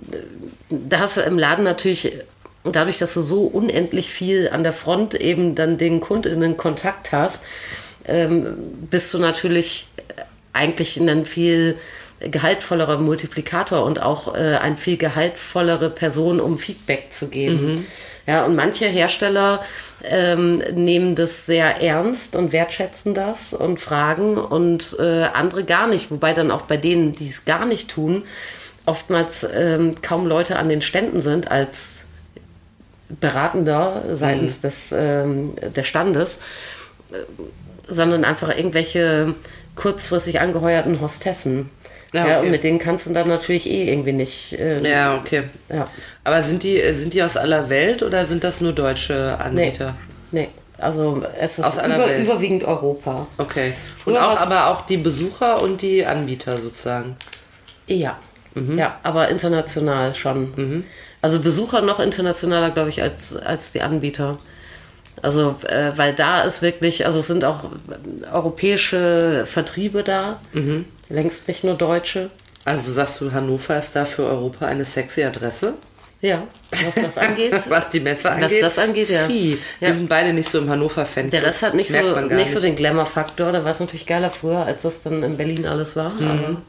da 0.70 1.00
hast 1.00 1.18
du 1.18 1.20
im 1.22 1.38
Laden 1.38 1.64
natürlich, 1.64 2.12
dadurch, 2.64 2.96
dass 2.96 3.12
du 3.12 3.20
so 3.20 3.42
unendlich 3.42 4.10
viel 4.10 4.48
an 4.50 4.62
der 4.62 4.72
Front 4.72 5.14
eben 5.14 5.54
dann 5.54 5.76
den 5.76 6.00
Kundinnen 6.00 6.56
Kontakt 6.56 7.12
hast, 7.12 7.42
ähm, 8.08 8.54
bist 8.90 9.12
du 9.12 9.18
natürlich 9.18 9.88
eigentlich 10.54 10.98
ein 10.98 11.26
viel 11.26 11.76
gehaltvollerer 12.20 12.98
Multiplikator 12.98 13.84
und 13.84 14.02
auch 14.02 14.34
äh, 14.34 14.56
ein 14.56 14.76
viel 14.76 14.96
gehaltvollere 14.96 15.90
Person, 15.90 16.40
um 16.40 16.58
Feedback 16.58 17.12
zu 17.12 17.28
geben. 17.28 17.86
Ja, 18.26 18.44
und 18.44 18.54
manche 18.54 18.86
Hersteller 18.86 19.64
ähm, 20.04 20.58
nehmen 20.74 21.14
das 21.14 21.46
sehr 21.46 21.82
ernst 21.82 22.36
und 22.36 22.52
wertschätzen 22.52 23.14
das 23.14 23.54
und 23.54 23.80
fragen 23.80 24.36
und 24.38 24.96
äh, 24.98 25.24
andere 25.32 25.64
gar 25.64 25.88
nicht. 25.88 26.10
Wobei 26.10 26.32
dann 26.32 26.50
auch 26.50 26.62
bei 26.62 26.76
denen, 26.76 27.14
die 27.14 27.28
es 27.28 27.44
gar 27.44 27.64
nicht 27.64 27.90
tun, 27.90 28.22
oftmals 28.86 29.46
ähm, 29.52 29.96
kaum 30.02 30.26
Leute 30.26 30.56
an 30.56 30.68
den 30.68 30.82
Ständen 30.82 31.20
sind 31.20 31.50
als 31.50 32.04
Beratender 33.08 34.04
seitens 34.12 34.60
des, 34.60 34.92
ähm, 34.92 35.54
des 35.56 35.86
Standes, 35.86 36.40
äh, 37.10 37.16
sondern 37.88 38.24
einfach 38.24 38.56
irgendwelche 38.56 39.34
kurzfristig 39.74 40.40
angeheuerten 40.40 41.00
Hostessen. 41.00 41.70
Ja, 42.12 42.26
Ja, 42.26 42.36
okay. 42.38 42.46
und 42.46 42.50
mit 42.52 42.64
denen 42.64 42.78
kannst 42.78 43.06
du 43.06 43.12
dann 43.12 43.28
natürlich 43.28 43.68
eh 43.70 43.90
irgendwie 43.90 44.12
nicht. 44.12 44.56
ähm, 44.58 44.84
Ja, 44.84 45.16
okay. 45.16 45.44
ja. 45.68 45.86
Aber 46.24 46.42
sind 46.42 46.62
die, 46.62 46.80
sind 46.92 47.14
die 47.14 47.22
aus 47.22 47.36
aller 47.36 47.68
Welt 47.68 48.02
oder 48.02 48.26
sind 48.26 48.42
das 48.44 48.60
nur 48.60 48.72
deutsche 48.72 49.36
Nee, 49.52 49.66
Anbieter? 49.66 49.94
nee. 50.32 50.48
Also 50.78 51.22
es 51.38 51.58
ist 51.58 51.64
Aus 51.66 51.78
aller 51.78 51.96
über, 51.96 52.08
Welt. 52.08 52.24
überwiegend 52.24 52.64
Europa. 52.64 53.26
Okay. 53.36 53.74
Früher 53.98 54.14
und 54.16 54.20
auch, 54.22 54.40
aber 54.40 54.68
auch 54.68 54.80
die 54.86 54.96
Besucher 54.96 55.60
und 55.62 55.82
die 55.82 56.06
Anbieter 56.06 56.58
sozusagen. 56.60 57.16
Ja. 57.86 58.18
Mhm. 58.54 58.78
Ja, 58.78 58.98
aber 59.02 59.28
international 59.28 60.14
schon. 60.14 60.84
Also 61.20 61.40
Besucher 61.40 61.82
noch 61.82 62.00
internationaler, 62.00 62.70
glaube 62.70 62.88
ich, 62.88 63.02
als, 63.02 63.36
als 63.36 63.72
die 63.72 63.82
Anbieter. 63.82 64.38
Also, 65.20 65.56
äh, 65.68 65.92
weil 65.96 66.14
da 66.14 66.40
ist 66.42 66.62
wirklich, 66.62 67.04
also 67.04 67.18
es 67.20 67.26
sind 67.26 67.44
auch 67.44 67.64
äh, 67.64 68.26
europäische 68.32 69.44
Vertriebe 69.46 70.02
da, 70.02 70.40
längst 71.10 71.48
nicht 71.48 71.64
nur 71.64 71.74
deutsche. 71.74 72.30
Also 72.64 72.92
sagst 72.92 73.20
du, 73.20 73.32
Hannover 73.32 73.76
ist 73.78 73.94
da 73.96 74.04
für 74.04 74.24
Europa 74.26 74.66
eine 74.66 74.84
sexy 74.84 75.22
Adresse? 75.24 75.74
Ja, 76.22 76.42
was 76.84 76.94
das 76.96 77.16
angeht. 77.16 77.50
Was 77.70 77.88
die 77.88 78.00
Messe 78.00 78.30
angeht. 78.30 78.62
das 78.62 78.78
angeht, 78.78 79.08
ja. 79.08 79.24
Sie. 79.24 79.58
Wir 79.78 79.88
Ja. 79.88 79.94
sind 79.94 80.10
beide 80.10 80.34
nicht 80.34 80.50
so 80.50 80.58
im 80.58 80.68
Hannover-Fan. 80.68 81.30
Der 81.30 81.42
Rest 81.42 81.62
hat 81.62 81.72
nicht, 81.72 81.90
so, 81.90 81.96
gar 81.96 82.20
nicht 82.24 82.50
so 82.50 82.60
den 82.60 82.76
Glamour-Faktor. 82.76 83.52
Da 83.52 83.64
war 83.64 83.70
es 83.70 83.80
natürlich 83.80 84.06
geiler 84.06 84.28
früher, 84.28 84.66
als 84.66 84.82
das 84.82 85.02
dann 85.02 85.22
in 85.22 85.38
Berlin 85.38 85.64
alles 85.64 85.96
war. 85.96 86.10
Mhm. 86.10 86.28
Aber 86.28 86.62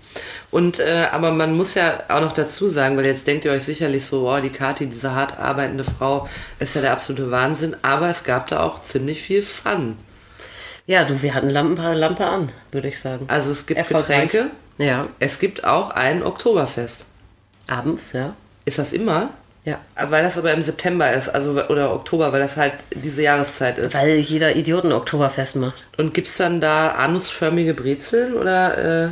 Und 0.52 0.80
äh, 0.80 1.08
aber 1.12 1.32
man 1.32 1.54
muss 1.54 1.74
ja 1.74 2.02
auch 2.08 2.22
noch 2.22 2.32
dazu 2.32 2.70
sagen, 2.70 2.96
weil 2.96 3.06
jetzt 3.06 3.28
denkt 3.28 3.44
ihr 3.44 3.52
euch 3.52 3.64
sicherlich 3.66 4.06
so, 4.06 4.30
oh, 4.32 4.40
die 4.40 4.52
Kathi, 4.52 4.86
diese 4.86 5.14
hart 5.14 5.38
arbeitende 5.38 5.84
Frau, 5.84 6.30
ist 6.60 6.76
ja 6.76 6.80
der 6.80 6.94
absolute 6.94 7.30
Wahnsinn. 7.30 7.76
Aber 7.82 8.08
es 8.08 8.24
gab 8.24 8.48
da 8.48 8.64
auch 8.64 8.80
ziemlich 8.80 9.22
viel 9.22 9.42
Fun. 9.42 9.98
Ja, 10.86 11.04
du, 11.06 11.22
wir 11.22 11.34
hatten 11.34 11.50
Lampe, 11.50 11.94
Lampe 11.94 12.26
an, 12.26 12.50
würde 12.72 12.88
ich 12.88 13.00
sagen. 13.00 13.26
Also 13.28 13.52
es 13.52 13.66
gibt. 13.66 13.88
Getränke, 13.88 14.52
Ja, 14.78 15.08
es 15.20 15.40
gibt 15.40 15.64
auch 15.64 15.92
ein 15.92 16.24
Oktoberfest. 16.24 17.06
abends, 17.68 18.14
ja. 18.14 18.36
Ist 18.66 18.80
das 18.80 18.94
immer? 18.94 19.30
Ja. 19.64 19.80
Weil 19.96 20.24
das 20.24 20.38
aber 20.38 20.54
im 20.54 20.64
September 20.64 21.12
ist, 21.14 21.30
also 21.30 21.52
oder 21.52 21.94
Oktober, 21.94 22.34
weil 22.34 22.40
das 22.40 22.58
halt 22.58 22.74
diese 22.96 23.22
Jahreszeit 23.22 23.78
ist. 23.78 23.94
Weil 23.94 24.18
jeder 24.18 24.56
Idioten 24.56 24.92
Oktoberfest 24.92 25.56
macht. 25.56 25.84
Und 25.98 26.14
gibt's 26.16 26.38
dann 26.38 26.60
da 26.62 26.92
anusförmige 26.94 27.76
Brezeln 27.76 28.34
oder 28.34 29.06
äh, 29.06 29.10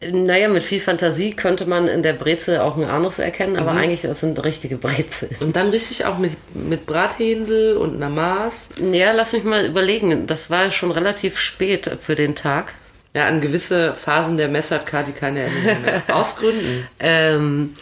Naja, 0.00 0.48
mit 0.48 0.62
viel 0.62 0.80
Fantasie 0.80 1.32
könnte 1.32 1.64
man 1.64 1.88
in 1.88 2.02
der 2.02 2.12
Brezel 2.12 2.58
auch 2.58 2.76
einen 2.76 2.84
Anus 2.90 3.18
erkennen, 3.18 3.52
Mhm. 3.54 3.58
aber 3.58 3.70
eigentlich 3.72 4.02
das 4.02 4.20
sind 4.20 4.42
richtige 4.44 4.76
Brezel. 4.76 5.30
und 5.40 5.56
dann 5.56 5.70
richtig 5.70 6.04
auch 6.04 6.18
mit, 6.18 6.32
mit 6.54 6.84
Brathändel 6.84 7.76
und 7.78 7.96
einer 7.96 8.10
Maß? 8.10 8.70
Ja, 8.92 9.12
lass 9.12 9.32
mich 9.32 9.44
mal 9.44 9.64
überlegen. 9.64 10.26
Das 10.26 10.50
war 10.50 10.70
schon 10.72 10.90
relativ 10.90 11.38
spät 11.38 11.90
für 12.00 12.14
den 12.16 12.34
Tag. 12.34 12.74
Ja, 13.16 13.28
an 13.28 13.40
gewisse 13.40 13.94
Phasen 13.94 14.36
der 14.36 14.48
Messe 14.48 14.74
hat 14.74 14.86
Kati 14.86 15.12
keine 15.12 15.40
Erinnerung 15.40 15.82
mehr. 15.82 16.02
Aus 16.16 16.36
Gründen. 16.36 16.86
Ähm, 17.00 17.72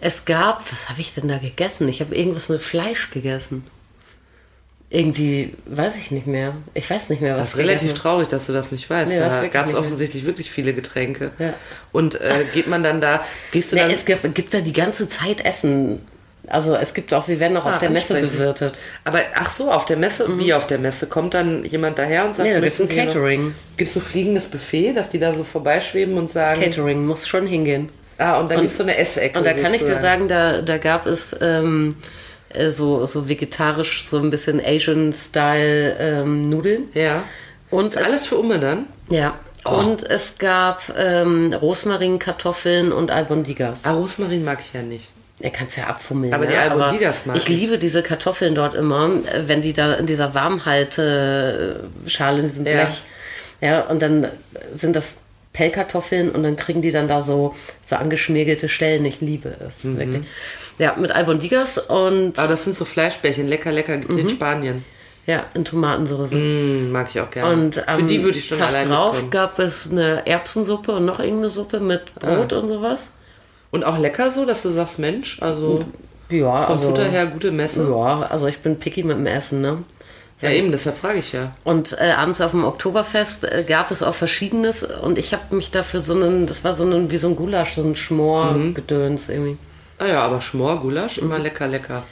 es 0.00 0.24
gab, 0.26 0.70
was 0.72 0.90
habe 0.90 1.00
ich 1.00 1.12
denn 1.14 1.26
da 1.26 1.38
gegessen? 1.38 1.88
Ich 1.88 2.00
habe 2.00 2.14
irgendwas 2.14 2.48
mit 2.50 2.60
Fleisch 2.62 3.10
gegessen. 3.10 3.66
Irgendwie, 4.94 5.54
weiß 5.64 5.94
ich 5.96 6.10
nicht 6.10 6.26
mehr. 6.26 6.54
Ich 6.74 6.90
weiß 6.90 7.08
nicht 7.08 7.22
mehr, 7.22 7.32
was 7.32 7.40
Das 7.40 7.50
ist 7.52 7.56
relativ 7.56 7.80
gegessen 7.80 7.96
traurig, 8.02 8.28
dass 8.28 8.46
du 8.46 8.52
das 8.52 8.72
nicht 8.72 8.90
weißt. 8.90 9.10
Nee, 9.10 9.18
da 9.18 9.46
gab 9.48 9.64
es 9.64 9.72
mehr. 9.72 9.80
offensichtlich 9.80 10.26
wirklich 10.26 10.50
viele 10.50 10.74
Getränke. 10.74 11.30
Ja. 11.38 11.54
Und 11.92 12.20
äh, 12.20 12.44
geht 12.52 12.66
man 12.66 12.82
dann 12.82 13.00
da, 13.00 13.24
gehst 13.52 13.72
du 13.72 13.76
Nee, 13.76 13.82
dann... 13.82 13.90
es 13.92 14.04
gibt, 14.04 14.34
gibt 14.34 14.52
da 14.52 14.60
die 14.60 14.74
ganze 14.74 15.08
Zeit 15.08 15.46
Essen. 15.46 16.00
Also 16.46 16.74
es 16.76 16.92
gibt 16.92 17.14
auch, 17.14 17.26
wir 17.26 17.40
werden 17.40 17.56
auch 17.56 17.64
Ah, 17.64 17.72
auf 17.72 17.78
der 17.78 17.88
Messe 17.88 18.20
bewirtet. 18.20 18.74
aber 19.04 19.20
ach 19.34 19.48
so, 19.48 19.70
auf 19.70 19.86
der 19.86 19.96
Messe, 19.96 20.26
wie 20.38 20.52
auf 20.52 20.66
der 20.66 20.78
Messe? 20.78 21.06
Kommt 21.06 21.32
dann 21.32 21.64
jemand 21.64 21.98
daher 21.98 22.26
und 22.26 22.36
sagt, 22.36 22.46
Nee, 22.46 22.54
da 22.54 22.60
gibt's 22.60 22.78
möchten 22.80 22.92
ein 22.98 23.06
Catering. 23.06 23.54
Gibt's 23.78 23.94
so 23.94 24.00
fliegendes 24.00 24.44
Buffet, 24.46 24.92
dass 24.92 25.08
die 25.08 25.18
da 25.18 25.32
so 25.32 25.42
vorbeischweben 25.42 26.18
und 26.18 26.30
sagen... 26.30 26.60
Catering 26.60 27.06
muss 27.06 27.26
schon 27.26 27.46
hingehen. 27.46 27.88
Ah, 28.18 28.38
und 28.40 28.50
dann 28.50 28.60
gibt's 28.60 28.76
so 28.76 28.82
eine 28.82 28.98
Essecke. 28.98 29.38
Und 29.38 29.46
da 29.46 29.54
kann 29.54 29.72
ich 29.72 29.80
dir 29.80 30.00
sagen, 30.02 30.28
da, 30.28 30.60
da 30.60 30.76
gab 30.76 31.06
es 31.06 31.34
ähm, 31.40 31.96
äh, 32.54 32.70
so, 32.70 33.04
so 33.06 33.28
vegetarisch, 33.28 34.04
so 34.04 34.18
ein 34.18 34.30
bisschen 34.30 34.60
Asian-Style 34.64 35.96
ähm, 35.98 36.48
Nudeln. 36.48 36.88
Ja. 36.94 37.22
Und 37.70 37.94
es, 37.94 38.04
Alles 38.04 38.26
für 38.26 38.36
Umme 38.36 38.58
dann? 38.58 38.86
Ja. 39.08 39.38
Oh. 39.64 39.70
Und 39.70 40.02
es 40.02 40.38
gab 40.38 40.82
ähm, 40.98 41.52
Rosmarinkartoffeln 41.52 42.92
und 42.92 43.10
Albondigas. 43.10 43.80
Ah, 43.84 43.92
Rosmarin 43.92 44.44
mag 44.44 44.60
ich 44.60 44.72
ja 44.72 44.82
nicht. 44.82 45.10
Er 45.40 45.50
kann 45.50 45.66
es 45.68 45.76
ja 45.76 45.86
abfummeln. 45.86 46.32
Aber 46.32 46.44
ne? 46.44 46.52
die 46.52 46.56
Albondigas 46.56 47.26
mag 47.26 47.36
ich. 47.36 47.44
ich. 47.44 47.48
liebe 47.48 47.78
diese 47.78 48.02
Kartoffeln 48.02 48.54
dort 48.54 48.74
immer, 48.74 49.06
äh, 49.06 49.46
wenn 49.46 49.62
die 49.62 49.72
da 49.72 49.94
in 49.94 50.06
dieser 50.06 50.34
Warmhalteschale, 50.34 52.40
in 52.40 52.48
diesem 52.48 52.66
Ja. 52.66 52.84
Blech. 52.84 53.02
Ja, 53.60 53.80
und 53.82 54.02
dann 54.02 54.26
sind 54.74 54.96
das 54.96 55.18
Pellkartoffeln 55.52 56.30
und 56.30 56.42
dann 56.42 56.56
kriegen 56.56 56.82
die 56.82 56.90
dann 56.92 57.08
da 57.08 57.22
so, 57.22 57.54
so 57.84 57.96
angeschmirgelte 57.96 58.68
Stellen. 58.68 59.04
Ich 59.04 59.20
liebe 59.20 59.54
es, 59.66 59.84
Mhm. 59.84 59.98
wirklich. 59.98 60.22
Ja, 60.78 60.96
mit 60.98 61.12
Albondigas 61.12 61.78
und 61.78 62.38
Aber 62.38 62.48
das 62.48 62.64
sind 62.64 62.74
so 62.74 62.84
Fleischbällchen, 62.84 63.46
lecker, 63.48 63.70
lecker, 63.72 63.96
gibt 63.98 64.12
Mhm. 64.12 64.18
in 64.18 64.28
Spanien. 64.28 64.84
ja, 65.26 65.44
in 65.54 65.64
Tomatensauce. 65.64 66.32
Mm, 66.32 66.90
mag 66.90 67.08
ich 67.14 67.20
auch 67.20 67.30
gerne. 67.30 67.52
Und 67.52 67.74
für 67.76 67.86
am 67.88 68.06
die 68.08 68.24
würde 68.24 68.38
ich 68.38 68.48
schon 68.48 68.58
Tag 68.58 68.68
alleine 68.68 68.90
drauf 68.90 69.16
kommen. 69.18 69.30
gab 69.30 69.58
es 69.60 69.90
eine 69.90 70.26
Erbsensuppe 70.26 70.92
und 70.96 71.04
noch 71.04 71.20
irgendeine 71.20 71.48
Suppe 71.50 71.78
mit 71.80 72.14
Brot 72.16 72.52
und 72.54 72.66
sowas. 72.68 73.12
Und 73.70 73.84
auch 73.84 73.98
lecker 73.98 74.32
so, 74.32 74.44
dass 74.44 74.62
du 74.62 74.70
sagst, 74.70 74.98
Mensch, 74.98 75.40
also 75.40 75.84
Ja, 76.28 76.62
vom 76.62 76.72
also, 76.72 76.88
Futter 76.88 77.04
her 77.04 77.26
gute 77.26 77.50
Messe. 77.52 77.86
Ja, 77.88 78.22
also 78.30 78.46
ich 78.48 78.58
bin 78.58 78.78
picky 78.78 79.02
mit 79.04 79.16
dem 79.18 79.26
Essen, 79.26 79.60
ne? 79.60 79.84
Ja, 80.42 80.50
eben, 80.50 80.72
deshalb 80.72 80.98
frage 80.98 81.20
ich 81.20 81.32
ja. 81.32 81.54
Und 81.64 81.96
äh, 82.00 82.10
abends 82.12 82.40
auf 82.40 82.50
dem 82.50 82.64
Oktoberfest 82.64 83.44
äh, 83.44 83.64
gab 83.66 83.90
es 83.90 84.02
auch 84.02 84.14
Verschiedenes 84.14 84.82
und 84.82 85.16
ich 85.18 85.32
habe 85.32 85.54
mich 85.54 85.70
dafür 85.70 86.00
so 86.00 86.14
einen, 86.14 86.46
das 86.46 86.64
war 86.64 86.74
so 86.74 86.84
ein, 86.84 87.10
wie 87.10 87.16
so 87.16 87.28
ein 87.28 87.36
Gulasch, 87.36 87.74
so 87.76 87.82
ein 87.82 87.94
Schmor-Gedöns 87.96 89.28
irgendwie. 89.28 89.56
Ah 89.98 90.06
ja, 90.06 90.20
aber 90.22 90.40
Schmor, 90.40 90.80
Gulasch, 90.80 91.18
immer 91.18 91.38
lecker, 91.38 91.68
lecker, 91.68 92.02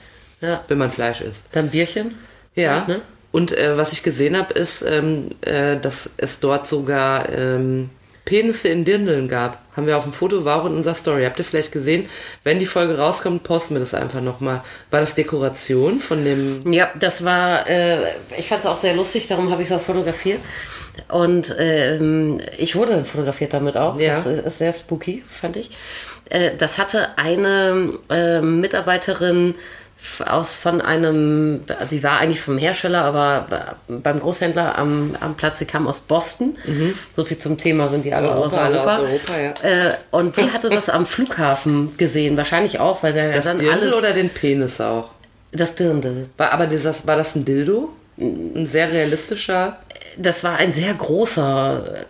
Ja. 0.40 0.61
wenn 0.69 0.79
man 0.79 0.90
Fleisch 0.93 1.21
isst. 1.21 1.47
Dann 1.53 1.69
Bierchen. 1.71 2.14
Ja. 2.55 2.85
Ne? 2.87 3.01
Und 3.33 3.57
äh, 3.57 3.77
was 3.77 3.93
ich 3.93 4.03
gesehen 4.03 4.37
habe, 4.37 4.55
ist, 4.55 4.83
ähm, 4.83 5.31
äh, 5.40 5.77
dass 5.77 6.14
es 6.16 6.40
dort 6.40 6.66
sogar 6.66 7.29
ähm, 7.31 7.90
Penisse 8.31 8.69
in 8.69 8.85
Dirndeln 8.85 9.27
gab. 9.27 9.59
Haben 9.75 9.88
wir 9.88 9.97
auf 9.97 10.05
dem 10.05 10.12
Foto, 10.12 10.45
war 10.45 10.62
auch 10.62 10.66
in 10.66 10.77
unserer 10.77 10.95
Story. 10.95 11.25
Habt 11.25 11.40
ihr 11.40 11.45
vielleicht 11.45 11.73
gesehen? 11.73 12.09
Wenn 12.45 12.61
die 12.61 12.66
Folge 12.66 12.97
rauskommt, 12.97 13.43
posten 13.43 13.75
wir 13.75 13.81
das 13.81 13.93
einfach 13.93 14.21
nochmal. 14.21 14.62
War 14.93 15.01
das 15.01 15.16
Dekoration 15.16 15.99
von 15.99 16.25
dem... 16.25 16.73
Ja, 16.73 16.93
das 17.01 17.25
war, 17.25 17.69
äh, 17.69 18.12
ich 18.38 18.47
fand 18.47 18.61
es 18.61 18.71
auch 18.71 18.77
sehr 18.77 18.95
lustig, 18.95 19.27
darum 19.27 19.51
habe 19.51 19.64
ich 19.64 19.71
es 19.71 19.77
auch 19.77 19.81
fotografiert. 19.81 20.38
Und 21.09 21.57
ähm, 21.59 22.40
ich 22.57 22.77
wurde 22.77 23.05
fotografiert 23.05 23.53
damit 23.53 23.77
auch. 23.77 23.99
Ja. 23.99 24.14
Das 24.14 24.27
ist 24.27 24.59
sehr 24.59 24.73
spooky, 24.73 25.25
fand 25.29 25.57
ich. 25.57 25.73
Äh, 26.29 26.53
das 26.57 26.79
hatte 26.79 27.19
eine 27.19 27.95
äh, 28.11 28.40
Mitarbeiterin 28.40 29.57
aus 30.26 30.54
von 30.54 30.80
einem, 30.80 31.60
sie 31.88 32.02
war 32.02 32.20
eigentlich 32.20 32.40
vom 32.40 32.58
Hersteller, 32.58 33.02
aber 33.02 33.76
beim 33.88 34.20
Großhändler 34.20 34.78
am, 34.78 35.16
am 35.20 35.34
Platz, 35.34 35.58
sie 35.58 35.64
kam 35.66 35.86
aus 35.86 36.00
Boston. 36.00 36.56
So 37.16 37.24
viel 37.24 37.38
zum 37.38 37.58
Thema 37.58 37.88
sind 37.88 38.04
die 38.04 38.12
alle 38.12 38.28
Europa, 38.30 38.46
aus 38.46 38.54
alle 38.54 38.76
Europa. 38.80 38.96
aus 38.96 39.02
Europa, 39.02 39.38
ja. 39.38 39.88
Äh, 39.90 39.94
und 40.10 40.36
die 40.36 40.50
hatte 40.50 40.68
das 40.68 40.88
am 40.88 41.06
Flughafen 41.06 41.96
gesehen, 41.96 42.36
wahrscheinlich 42.36 42.80
auch, 42.80 43.02
weil 43.02 43.12
der 43.12 43.32
Das 43.32 43.44
dann 43.44 43.58
Dirndl 43.58 43.82
alles. 43.82 43.94
oder 43.94 44.12
den 44.12 44.30
Penis 44.30 44.80
auch? 44.80 45.10
das 45.52 45.74
Dirndl. 45.74 46.28
War, 46.36 46.52
aber 46.52 46.66
dieses, 46.66 47.06
war 47.06 47.16
das 47.16 47.34
ein 47.34 47.44
Dildo? 47.44 47.90
Ein 48.18 48.66
sehr 48.66 48.90
realistischer... 48.92 49.78
Das 50.16 50.44
war 50.44 50.56
ein 50.56 50.72
sehr 50.72 50.92
großer 50.92 52.04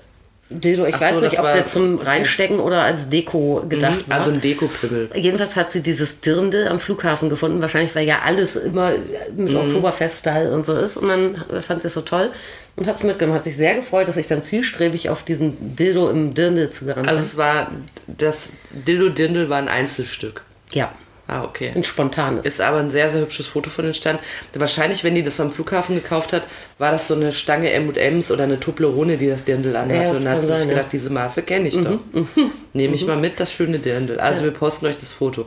Dildo. 0.51 0.85
Ich 0.85 0.97
so, 0.97 1.01
weiß 1.01 1.21
nicht, 1.23 1.39
ob 1.39 1.45
der 1.53 1.67
zum. 1.67 2.01
Reinstecken 2.01 2.59
oder 2.59 2.83
als 2.83 3.09
Deko 3.09 3.65
gedacht 3.69 4.09
war. 4.09 4.19
Also 4.19 4.33
ein 4.33 4.41
Dekopimmel. 4.41 5.09
Jedenfalls 5.15 5.57
hat 5.57 5.71
sie 5.71 5.81
dieses 5.83 6.21
Dirndl 6.21 6.67
am 6.67 6.81
Flughafen 6.81 7.31
gefunden, 7.31 7.63
wahrscheinlich 7.63 7.95
weil 7.95 8.07
ja 8.07 8.21
alles 8.25 8.57
immer 8.57 8.93
mit 9.37 9.55
Oktoberfest-Style 9.55 10.53
und 10.53 10.67
so 10.67 10.77
ist. 10.77 10.97
Und 10.97 11.09
dann 11.09 11.45
fand 11.63 11.83
sie 11.83 11.89
es 11.89 11.95
so 11.95 12.01
toll 12.01 12.31
und 12.77 12.87
hat 12.89 12.97
es 12.97 13.05
mitgenommen. 13.05 13.37
Hat 13.37 13.45
sich 13.45 13.57
sehr 13.57 13.77
gefreut, 13.77 14.09
dass 14.09 14.17
ich 14.17 14.27
dann 14.27 14.43
zielstrebig 14.43 15.09
auf 15.09 15.23
diesen 15.23 15.77
Dildo 15.77 16.11
im 16.11 16.35
Dirndl 16.35 16.71
zugerannt 16.71 17.09
Also 17.09 17.21
bin. 17.21 17.27
es 17.27 17.37
war... 17.37 17.71
Das 18.07 18.53
Dildo-Dindel 18.73 19.49
war 19.49 19.59
ein 19.59 19.69
Einzelstück. 19.69 20.43
Ja, 20.73 20.93
Ah, 21.31 21.45
okay. 21.45 21.71
ein 21.73 21.85
spontanes. 21.85 22.45
Ist 22.45 22.61
aber 22.61 22.79
ein 22.79 22.91
sehr, 22.91 23.09
sehr 23.09 23.21
hübsches 23.21 23.47
Foto 23.47 23.71
von 23.71 23.85
den 23.85 23.95
Stand. 23.95 24.19
Wahrscheinlich, 24.55 25.05
wenn 25.05 25.15
die 25.15 25.23
das 25.23 25.39
am 25.39 25.53
Flughafen 25.53 25.95
gekauft 25.95 26.33
hat, 26.33 26.43
war 26.79 26.91
das 26.91 27.07
so 27.07 27.15
eine 27.15 27.33
Stange 27.33 27.71
M&M's 27.71 28.33
oder 28.33 28.45
eine 28.45 28.59
Toblerone, 28.59 29.17
die 29.17 29.29
das 29.29 29.45
Dirndl 29.45 29.77
anhatte. 29.77 29.95
Ja, 29.95 30.11
und 30.11 30.25
dann 30.25 30.33
hat 30.35 30.41
sie 30.43 30.47
sich 30.49 30.57
sein, 30.57 30.59
ja. 30.61 30.65
Mhm, 30.65 30.69
gedacht, 30.71 30.93
diese 30.93 31.11
Maße 31.11 31.43
kenne 31.45 31.69
ich 31.69 31.75
doch. 31.77 32.01
Nehme 32.73 32.95
ich 32.97 33.07
mal 33.07 33.17
mit, 33.17 33.39
das 33.39 33.53
schöne 33.53 33.79
Dirndl. 33.79 34.19
Also 34.19 34.43
wir 34.43 34.51
posten 34.51 34.87
euch 34.87 34.99
das 34.99 35.13
Foto. 35.13 35.47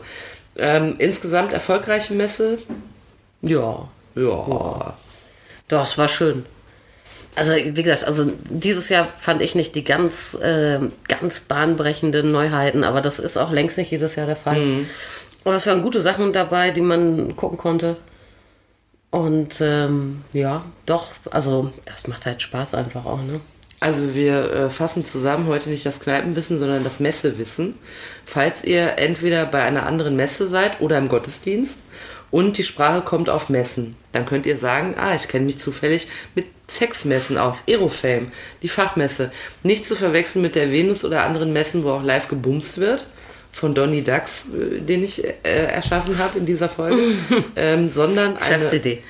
Ähm, 0.55 0.95
insgesamt 0.99 1.51
erfolgreiche 1.51 2.13
Messe? 2.13 2.59
Ja, 3.41 3.89
Ja. 4.15 4.95
das 5.67 5.97
war 5.97 6.07
schön. 6.07 6.45
Also 7.35 7.53
wie 7.55 7.81
gesagt, 7.83 8.05
also 8.05 8.31
dieses 8.47 8.89
Jahr 8.89 9.07
fand 9.19 9.41
ich 9.41 9.55
nicht 9.55 9.73
die 9.73 9.83
ganz, 9.83 10.35
äh, 10.35 10.77
ganz 11.07 11.39
bahnbrechenden 11.41 12.31
Neuheiten, 12.31 12.83
aber 12.83 13.01
das 13.01 13.17
ist 13.17 13.37
auch 13.37 13.51
längst 13.51 13.77
nicht 13.79 13.89
jedes 13.89 14.15
Jahr 14.15 14.27
der 14.27 14.35
Fall. 14.35 14.85
Aber 15.43 15.55
es 15.55 15.67
waren 15.67 15.81
gute 15.81 16.01
Sachen 16.01 16.33
dabei, 16.33 16.71
die 16.71 16.81
man 16.81 17.35
gucken 17.35 17.57
konnte. 17.57 17.97
Und 19.11 19.61
ähm, 19.61 20.23
ja, 20.33 20.63
doch, 20.85 21.11
also 21.29 21.71
das 21.85 22.07
macht 22.07 22.25
halt 22.25 22.41
Spaß 22.41 22.73
einfach 22.73 23.05
auch, 23.05 23.21
ne? 23.21 23.39
Also 23.79 24.15
wir 24.15 24.51
äh, 24.53 24.69
fassen 24.69 25.03
zusammen 25.03 25.47
heute 25.47 25.69
nicht 25.69 25.85
das 25.85 25.99
Kneipenwissen, 25.99 26.57
sondern 26.57 26.85
das 26.85 27.01
Messewissen. 27.01 27.75
Falls 28.25 28.63
ihr 28.63 28.97
entweder 28.97 29.45
bei 29.45 29.61
einer 29.61 29.85
anderen 29.85 30.15
Messe 30.15 30.47
seid 30.47 30.79
oder 30.79 30.97
im 30.97 31.09
Gottesdienst 31.09 31.79
und 32.31 32.57
die 32.57 32.63
Sprache 32.63 33.01
kommt 33.01 33.29
auf 33.29 33.49
Messen, 33.49 33.97
dann 34.13 34.25
könnt 34.25 34.45
ihr 34.45 34.55
sagen, 34.55 34.95
ah, 34.97 35.13
ich 35.13 35.27
kenne 35.27 35.45
mich 35.45 35.57
zufällig 35.57 36.07
mit 36.33 36.45
Sexmessen 36.69 37.37
aus, 37.37 37.63
Aerofame, 37.67 38.31
die 38.61 38.69
Fachmesse. 38.69 39.31
Nicht 39.63 39.85
zu 39.85 39.95
verwechseln 39.95 40.41
mit 40.41 40.55
der 40.55 40.71
Venus 40.71 41.03
oder 41.03 41.23
anderen 41.23 41.51
Messen, 41.51 41.83
wo 41.83 41.91
auch 41.91 42.03
live 42.03 42.29
gebumst 42.29 42.77
wird, 42.77 43.07
von 43.53 43.73
Donny 43.73 44.03
Ducks, 44.03 44.45
äh, 44.53 44.79
den 44.81 45.03
ich 45.03 45.23
äh, 45.23 45.31
erschaffen 45.43 46.17
habe 46.17 46.39
in 46.39 46.45
dieser 46.45 46.67
Folge, 46.67 46.97
ähm, 47.55 47.87
sondern 47.87 48.35
eine, 48.37 48.67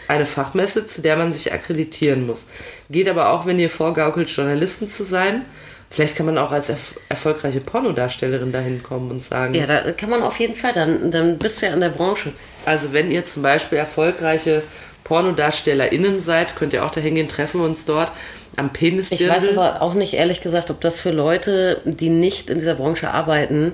eine 0.07 0.25
Fachmesse, 0.27 0.85
zu 0.85 1.01
der 1.01 1.15
man 1.17 1.33
sich 1.33 1.51
akkreditieren 1.53 2.27
muss. 2.27 2.47
Geht 2.89 3.09
aber 3.09 3.31
auch, 3.31 3.45
wenn 3.47 3.57
ihr 3.57 3.69
vorgaukelt, 3.69 4.29
Journalisten 4.29 4.87
zu 4.87 5.03
sein. 5.03 5.45
Vielleicht 5.89 6.15
kann 6.17 6.25
man 6.25 6.37
auch 6.39 6.51
als 6.51 6.69
erf 6.69 6.95
erfolgreiche 7.07 7.59
Pornodarstellerin 7.61 8.51
dahin 8.51 8.81
kommen 8.83 9.11
und 9.11 9.23
sagen, 9.23 9.53
Ja, 9.53 9.67
da 9.67 9.91
kann 9.91 10.09
man 10.09 10.23
auf 10.23 10.39
jeden 10.39 10.55
Fall, 10.55 10.73
dann, 10.73 11.11
dann 11.11 11.37
bist 11.37 11.61
du 11.61 11.67
ja 11.67 11.73
in 11.73 11.79
der 11.81 11.89
Branche. 11.89 12.31
also 12.65 12.93
wenn 12.93 13.11
ihr 13.11 13.25
zum 13.25 13.43
Beispiel 13.43 13.77
erfolgreiche 13.77 14.63
PornodarstellerInnen 15.03 16.19
seid, 16.19 16.55
könnt 16.55 16.73
ihr 16.73 16.83
auch 16.85 16.91
dahin 16.91 17.15
gehen, 17.15 17.27
treffen 17.27 17.61
wir 17.61 17.65
uns 17.67 17.85
dort 17.85 18.11
am 18.55 18.67
Ich 18.67 18.73
Penisdirndl. 18.73 19.29
weiß 19.29 19.49
aber 19.49 19.81
auch 19.81 19.93
nicht 19.93 20.13
ehrlich 20.13 20.41
gesagt, 20.41 20.69
ob 20.69 20.81
das 20.81 20.99
für 20.99 21.11
Leute, 21.11 21.81
die 21.85 22.09
nicht 22.09 22.49
in 22.49 22.59
dieser 22.59 22.75
Branche 22.75 23.11
arbeiten, 23.11 23.73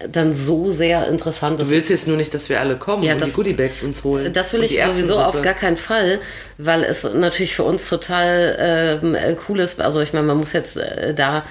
dann 0.00 0.32
so 0.32 0.70
sehr 0.70 1.08
interessant 1.08 1.58
Du 1.58 1.64
ist. 1.64 1.70
willst 1.70 1.90
jetzt 1.90 2.06
nur 2.06 2.16
nicht, 2.16 2.32
dass 2.32 2.48
wir 2.48 2.60
alle 2.60 2.76
kommen 2.76 3.02
Ja, 3.02 3.14
und 3.14 3.20
das- 3.22 3.30
die 3.30 3.34
Goodiebags 3.34 3.82
uns 3.82 4.04
holen. 4.04 4.32
Das 4.32 4.52
will 4.52 4.62
ich 4.62 4.80
sowieso 4.80 5.18
auf 5.18 5.42
gar 5.42 5.54
keinen 5.54 5.76
Fall, 5.76 6.20
weil 6.56 6.84
es 6.84 7.02
natürlich 7.02 7.54
für 7.56 7.64
uns 7.64 7.88
total 7.88 9.00
ähm, 9.02 9.14
äh, 9.16 9.34
cool 9.48 9.58
ist. 9.60 9.80
Also 9.80 10.00
ich 10.00 10.12
meine, 10.12 10.26
man 10.26 10.36
muss 10.38 10.52
jetzt 10.52 10.76
äh, 10.76 11.14
da 11.14 11.44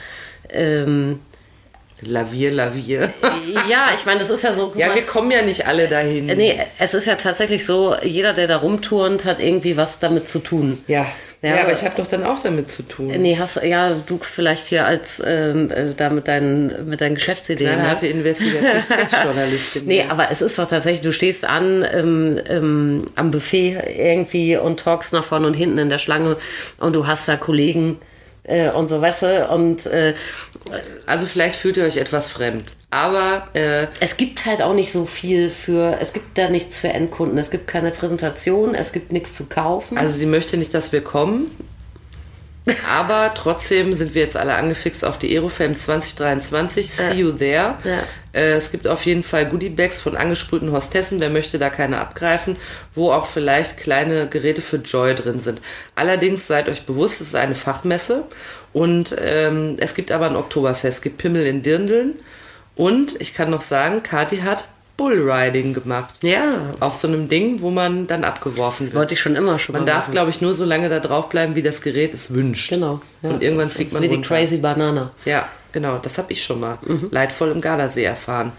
ähm, 0.49 1.19
Lavier, 2.01 2.51
lavier. 2.51 3.11
ja, 3.69 3.87
ich 3.95 4.05
meine, 4.05 4.19
das 4.19 4.29
ist 4.29 4.43
ja 4.43 4.53
so. 4.53 4.71
ja, 4.75 4.87
mal, 4.89 4.95
wir 4.95 5.01
kommen 5.01 5.31
ja 5.31 5.41
nicht 5.41 5.65
alle 5.65 5.87
dahin. 5.87 6.27
nee, 6.27 6.57
es 6.77 6.93
ist 6.93 7.07
ja 7.07 7.15
tatsächlich 7.15 7.65
so, 7.65 7.95
jeder, 8.03 8.33
der 8.33 8.47
da 8.47 8.57
rumturnt, 8.57 9.25
hat 9.25 9.39
irgendwie 9.39 9.77
was 9.77 9.97
damit 9.99 10.29
zu 10.29 10.39
tun. 10.39 10.77
Ja. 10.87 11.07
Ja, 11.41 11.55
Ja, 11.55 11.61
aber 11.63 11.73
ich 11.73 11.83
habe 11.83 11.95
doch 11.95 12.07
dann 12.07 12.23
auch 12.23 12.41
damit 12.41 12.71
zu 12.71 12.83
tun. 12.83 13.07
Nee, 13.07 13.37
hast 13.37 13.61
ja 13.63 13.91
du 14.05 14.19
vielleicht 14.19 14.67
hier 14.67 14.85
als 14.87 15.21
ähm, 15.23 15.69
äh, 15.69 15.93
da 15.95 16.09
mit 16.09 16.27
deinen 16.27 16.89
mit 16.89 16.99
deinen 17.01 17.15
Geschäftsideen. 17.15 17.67
Kleine 17.67 17.83
ne? 17.83 17.89
harte 17.89 18.07
Investigativ-Sexjournalistin. 18.07 19.83
Nee, 19.87 20.05
aber 20.09 20.31
es 20.31 20.41
ist 20.41 20.57
doch 20.57 20.67
tatsächlich, 20.67 21.01
du 21.01 21.13
stehst 21.13 21.45
an 21.45 21.85
ähm, 21.93 22.39
ähm, 22.49 23.07
am 23.15 23.29
Buffet 23.31 23.77
irgendwie 23.97 24.57
und 24.57 24.79
talkst 24.79 25.13
nach 25.13 25.23
vorne 25.23 25.45
und 25.47 25.53
hinten 25.53 25.77
in 25.77 25.89
der 25.89 25.99
Schlange 25.99 26.37
und 26.79 26.93
du 26.93 27.05
hast 27.05 27.27
da 27.27 27.37
Kollegen 27.37 27.99
äh, 28.43 28.69
und 28.69 28.87
so, 28.87 29.01
weißt 29.01 29.21
du, 29.23 29.47
und 29.49 29.85
äh, 29.85 30.15
Also 31.05 31.25
vielleicht 31.25 31.55
fühlt 31.55 31.77
ihr 31.77 31.85
euch 31.85 31.97
etwas 31.97 32.29
fremd. 32.29 32.76
Aber 32.89 33.47
äh, 33.53 33.87
es 33.99 34.15
gibt 34.15 34.45
halt 34.45 34.61
auch 34.61 34.73
nicht 34.73 34.93
so 34.93 35.05
viel 35.05 35.49
für, 35.49 35.97
es 35.99 36.13
gibt 36.13 36.37
da 36.37 36.49
nichts 36.49 36.79
für 36.79 36.87
Endkunden, 36.87 37.37
es 37.37 37.49
gibt 37.49 37.67
keine 37.67 37.91
Präsentation, 37.91 38.75
es 38.75 38.93
gibt 38.93 39.11
nichts 39.11 39.35
zu 39.35 39.47
kaufen. 39.47 39.97
also 39.97 40.15
sie 40.15 40.25
möchte 40.25 40.55
nicht, 40.55 40.73
dass 40.73 40.93
wir 40.93 41.01
kommen. 41.01 41.51
Aber 42.89 43.33
trotzdem 43.35 43.93
sind 43.93 44.15
wir 44.15 44.21
jetzt 44.21 44.37
alle 44.37 44.55
angefixt 44.55 45.03
auf 45.03 45.17
die 45.17 45.33
Aerofam 45.35 45.75
2023. 45.75 46.91
See 46.91 47.13
you 47.13 47.31
there. 47.31 47.75
Ja. 47.83 48.03
Äh, 48.33 48.53
es 48.53 48.71
gibt 48.71 48.87
auf 48.87 49.05
jeden 49.05 49.23
Fall 49.23 49.49
Goodiebags 49.49 49.99
von 49.99 50.15
angesprühten 50.15 50.71
Hostessen. 50.71 51.19
Wer 51.19 51.29
möchte 51.29 51.59
da 51.59 51.69
keine 51.69 51.99
abgreifen, 51.99 52.55
wo 52.93 53.11
auch 53.11 53.25
vielleicht 53.25 53.77
kleine 53.77 54.27
Geräte 54.27 54.61
für 54.61 54.77
Joy 54.77 55.13
drin 55.13 55.41
sind. 55.41 55.61
Allerdings 55.95 56.47
seid 56.47 56.69
euch 56.69 56.83
bewusst, 56.83 57.19
es 57.19 57.29
ist 57.29 57.35
eine 57.35 57.55
Fachmesse 57.55 58.23
und 58.73 59.15
ähm, 59.21 59.75
es 59.79 59.93
gibt 59.93 60.11
aber 60.11 60.27
ein 60.27 60.35
Oktoberfest. 60.35 60.97
Es 60.97 61.01
gibt 61.01 61.17
Pimmel 61.17 61.45
in 61.45 61.63
Dirndeln 61.63 62.15
und 62.77 63.19
ich 63.19 63.33
kann 63.33 63.49
noch 63.49 63.61
sagen, 63.61 64.01
Kati 64.03 64.37
hat 64.37 64.67
Bullriding 64.97 65.73
gemacht. 65.75 66.15
ja, 66.23 66.71
Auf 66.79 66.95
so 66.95 67.07
einem 67.07 67.27
Ding, 67.29 67.61
wo 67.61 67.69
man 67.69 68.07
dann 68.07 68.23
abgeworfen 68.23 68.85
das 68.85 68.93
wird. 68.93 68.99
wollte 68.99 69.13
ich 69.13 69.19
schon 69.21 69.35
immer 69.35 69.59
schon 69.59 69.73
Man 69.73 69.85
darf, 69.85 70.09
glaube 70.09 70.31
ich, 70.31 70.41
nur 70.41 70.55
so 70.55 70.65
lange 70.65 70.89
da 70.89 70.99
drauf 70.99 71.29
bleiben, 71.29 71.53
wie 71.53 71.61
das 71.61 71.81
Gerät 71.83 72.15
es 72.15 72.33
wünscht. 72.33 72.69
Genau. 72.71 72.99
Ja. 73.21 73.29
Und 73.29 73.43
irgendwann 73.43 73.67
Das 73.67 73.75
fliegt 73.75 73.89
ist 73.89 73.93
man 73.93 74.01
wie 74.03 74.07
die 74.07 74.15
runter. 74.15 74.27
Crazy 74.35 74.57
Banana. 74.57 75.11
Ja, 75.25 75.47
genau. 75.71 75.99
Das 75.99 76.17
habe 76.17 76.33
ich 76.33 76.43
schon 76.43 76.59
mal 76.61 76.79
Mhm. 76.81 77.09
leidvoll 77.11 77.51
im 77.51 77.61
Gardasee 77.61 78.05
erfahren. 78.05 78.53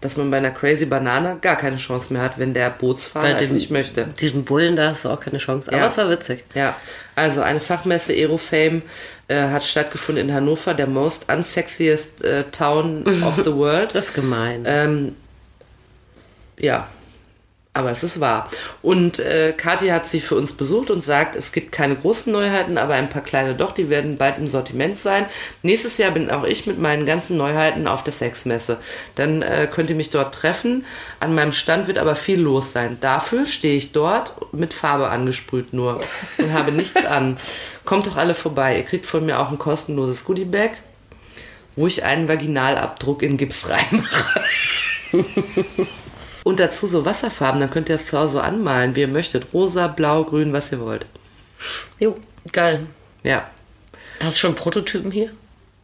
Dass 0.00 0.16
man 0.16 0.30
bei 0.30 0.38
einer 0.38 0.50
Crazy 0.50 0.86
Banana 0.86 1.34
gar 1.42 1.56
keine 1.56 1.76
Chance 1.76 2.10
mehr 2.10 2.22
hat, 2.22 2.38
wenn 2.38 2.54
der 2.54 2.70
Bootsfahrer 2.70 3.34
Bei 3.34 3.40
es 3.42 3.48
dem- 3.48 3.56
nicht 3.58 3.70
möchte. 3.70 4.06
Diesen 4.18 4.44
Bullen, 4.44 4.74
da 4.76 4.90
hast 4.90 5.04
du 5.04 5.10
auch 5.10 5.20
keine 5.20 5.36
Chance. 5.36 5.68
Aber 5.70 5.78
Ja. 5.78 5.86
es 5.88 5.98
war 5.98 6.08
witzig. 6.08 6.44
Ja, 6.54 6.74
also 7.16 7.42
eine 7.42 7.60
Fachmesse 7.60 8.12
Aerofame 8.14 8.80
äh, 9.28 9.36
hat 9.48 9.62
stattgefunden 9.62 10.28
in 10.30 10.34
Hannover, 10.34 10.72
der 10.72 10.86
most 10.86 11.30
unsexiest 11.30 12.24
äh, 12.24 12.44
town 12.50 13.04
of 13.24 13.42
the 13.44 13.52
world. 13.54 13.94
Das 13.94 14.06
ist 14.06 14.14
gemein. 14.14 14.62
Ähm, 14.66 15.16
ja, 16.58 16.88
aber 17.72 17.92
es 17.92 18.02
ist 18.02 18.18
wahr. 18.18 18.50
Und 18.82 19.20
äh, 19.20 19.52
Kathi 19.56 19.88
hat 19.88 20.08
sie 20.08 20.20
für 20.20 20.34
uns 20.34 20.52
besucht 20.52 20.90
und 20.90 21.04
sagt, 21.04 21.36
es 21.36 21.52
gibt 21.52 21.70
keine 21.70 21.94
großen 21.94 22.32
Neuheiten, 22.32 22.78
aber 22.78 22.94
ein 22.94 23.08
paar 23.08 23.22
kleine 23.22 23.54
doch, 23.54 23.70
die 23.70 23.88
werden 23.88 24.16
bald 24.16 24.38
im 24.38 24.48
Sortiment 24.48 24.98
sein. 24.98 25.26
Nächstes 25.62 25.96
Jahr 25.96 26.10
bin 26.10 26.30
auch 26.30 26.42
ich 26.42 26.66
mit 26.66 26.80
meinen 26.80 27.06
ganzen 27.06 27.36
Neuheiten 27.36 27.86
auf 27.86 28.02
der 28.02 28.12
Sexmesse. 28.12 28.78
Dann 29.14 29.42
äh, 29.42 29.68
könnt 29.70 29.88
ihr 29.88 29.94
mich 29.94 30.10
dort 30.10 30.34
treffen. 30.34 30.84
An 31.20 31.32
meinem 31.32 31.52
Stand 31.52 31.86
wird 31.86 31.98
aber 31.98 32.16
viel 32.16 32.40
los 32.40 32.72
sein. 32.72 32.98
Dafür 33.00 33.46
stehe 33.46 33.76
ich 33.76 33.92
dort 33.92 34.52
mit 34.52 34.74
Farbe 34.74 35.08
angesprüht 35.08 35.72
nur 35.72 36.00
und 36.38 36.52
habe 36.52 36.72
nichts 36.72 37.04
an. 37.04 37.38
Kommt 37.84 38.08
doch 38.08 38.16
alle 38.16 38.34
vorbei. 38.34 38.78
Ihr 38.78 38.84
kriegt 38.84 39.06
von 39.06 39.24
mir 39.24 39.38
auch 39.38 39.52
ein 39.52 39.58
kostenloses 39.58 40.24
Goodiebag, 40.24 40.70
wo 41.76 41.86
ich 41.86 42.02
einen 42.02 42.26
Vaginalabdruck 42.26 43.22
in 43.22 43.36
Gips 43.36 43.68
reinmache. 43.68 44.40
Und 46.50 46.58
dazu 46.58 46.88
so 46.88 47.04
Wasserfarben, 47.04 47.60
dann 47.60 47.70
könnt 47.70 47.88
ihr 47.90 47.94
es 47.94 48.08
zu 48.08 48.18
Hause 48.18 48.42
anmalen, 48.42 48.96
wie 48.96 49.02
ihr 49.02 49.06
möchtet. 49.06 49.46
Rosa, 49.52 49.86
blau, 49.86 50.24
grün, 50.24 50.52
was 50.52 50.72
ihr 50.72 50.80
wollt. 50.80 51.06
Jo, 52.00 52.18
geil. 52.50 52.88
Ja. 53.22 53.48
Hast 54.18 54.34
du 54.34 54.40
schon 54.40 54.56
Prototypen 54.56 55.12
hier? 55.12 55.30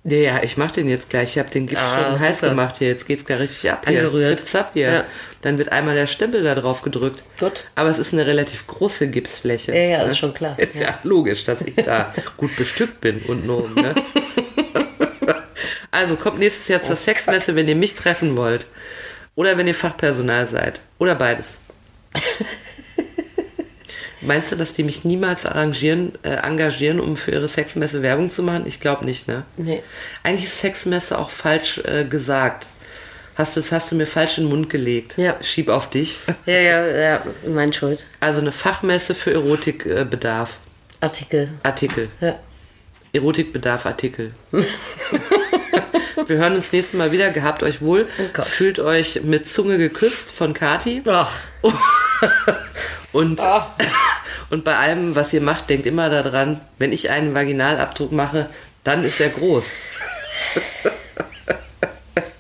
Ja, 0.03 0.17
ja, 0.17 0.41
ich 0.43 0.57
mach 0.57 0.73
den 0.73 0.89
jetzt 0.89 1.09
gleich. 1.09 1.31
Ich 1.31 1.39
habe 1.39 1.51
den 1.51 1.69
Gips 1.69 1.81
Ah, 1.81 2.03
schon 2.03 2.19
heiß 2.19 2.39
super. 2.39 2.49
gemacht 2.49 2.79
hier. 2.79 2.89
Jetzt 2.89 3.07
geht's 3.07 3.25
gar 3.25 3.39
richtig 3.39 3.71
ab 3.71 3.87
hier. 3.87 4.01
Angerührt. 4.01 4.39
Zip, 4.41 4.49
zap 4.49 4.71
hier. 4.73 4.91
Ja. 4.91 5.05
Dann 5.43 5.57
wird 5.57 5.71
einmal 5.71 5.95
der 5.95 6.09
Stempel 6.09 6.43
da 6.43 6.57
drauf 6.57 6.83
gedrückt. 6.83 7.23
Gut. 7.39 7.67
Aber 7.77 7.89
es 7.89 8.01
ist 8.01 8.13
eine 8.13 8.27
relativ 8.27 8.67
große 8.67 9.09
Gipsfläche. 9.09 9.73
Ja, 9.73 9.83
ja, 9.83 10.05
ne? 10.05 10.11
ist 10.11 10.19
schon 10.19 10.35
klar. 10.35 10.59
Ist 10.59 10.75
ja, 10.75 10.99
logisch, 11.05 11.45
dass 11.45 11.61
ich 11.61 11.77
da 11.77 12.13
gut 12.37 12.57
bestückt 12.57 13.01
bin 13.01 13.21
und 13.21 13.47
nur. 13.47 13.71
Ne? 13.71 13.95
also 15.93 16.17
kommt 16.17 16.41
nächstes 16.41 16.67
Jahr 16.67 16.83
zur 16.83 16.97
Sexmesse, 16.97 17.55
wenn 17.55 17.69
ihr 17.69 17.77
mich 17.77 17.95
treffen 17.95 18.37
wollt. 18.37 18.67
Oder 19.37 19.57
wenn 19.57 19.69
ihr 19.69 19.75
Fachpersonal 19.75 20.49
seid. 20.49 20.81
Oder 20.99 21.15
beides. 21.15 21.59
Meinst 24.23 24.51
du, 24.51 24.57
dass 24.57 24.73
die 24.73 24.83
mich 24.83 25.05
niemals 25.05 25.47
arrangieren, 25.47 26.13
äh, 26.23 26.31
engagieren, 26.31 26.99
um 26.99 27.17
für 27.17 27.31
ihre 27.33 27.47
Sexmesse 27.47 28.03
Werbung 28.03 28.29
zu 28.29 28.43
machen? 28.43 28.65
Ich 28.67 28.81
glaube 28.81 29.05
nicht, 29.05 29.29
ne? 29.29 29.45
Nee. 29.57 29.83
Eigentlich 30.25 30.47
ist 30.47 30.59
Sexmesse 30.59 31.19
auch 31.19 31.31
falsch 31.31 31.79
äh, 31.85 32.05
gesagt. 32.05 32.67
Hast 33.37 33.55
du, 33.55 33.61
das 33.61 33.71
hast 33.71 33.93
du 33.93 33.97
mir 33.97 34.07
falsch 34.07 34.39
in 34.39 34.45
den 34.45 34.51
Mund 34.51 34.71
gelegt. 34.71 35.19
Ja. 35.19 35.37
Schieb 35.43 35.69
auf 35.69 35.91
dich. 35.91 36.19
Ja, 36.47 36.55
ja, 36.59 36.87
ja, 36.87 37.23
mein 37.47 37.75
Schuld. 37.75 38.05
Also 38.19 38.41
eine 38.41 38.53
Fachmesse 38.53 39.15
für 39.15 39.35
Erotikbedarf. 39.35 40.59
Artikel. 41.01 41.51
Artikel. 41.63 42.09
Ja. 42.23 42.39
Erotikbedarf 43.13 43.85
Artikel. 43.85 44.33
Wir 46.27 46.39
hören 46.39 46.55
uns 46.57 46.73
nächstes 46.73 46.97
Mal 46.97 47.13
wieder. 47.13 47.31
Gehabt 47.31 47.63
euch 47.63 47.83
wohl. 47.83 48.09
Oh. 48.19 48.43
Fühlt 48.43 48.79
euch 48.79 49.23
mit 49.25 49.49
Zunge 49.49 49.79
geküsst 49.79 50.33
von 50.33 50.55
Kati. 50.55 51.03
Oh. 51.07 51.73
Und, 53.13 53.41
Oh. 53.41 53.63
und 54.51 54.63
bei 54.65 54.77
allem, 54.77 55.15
was 55.15 55.33
ihr 55.33 55.41
macht, 55.41 55.71
denkt 55.71 55.87
immer 55.87 56.11
daran, 56.11 56.61
wenn 56.79 56.93
ich 56.93 57.11
einen 57.11 57.35
Vaginalabdruck 57.35 58.13
mache, 58.13 58.49
dann 58.85 59.05
ist 59.05 59.21
er 59.21 59.31
groß. 59.31 59.71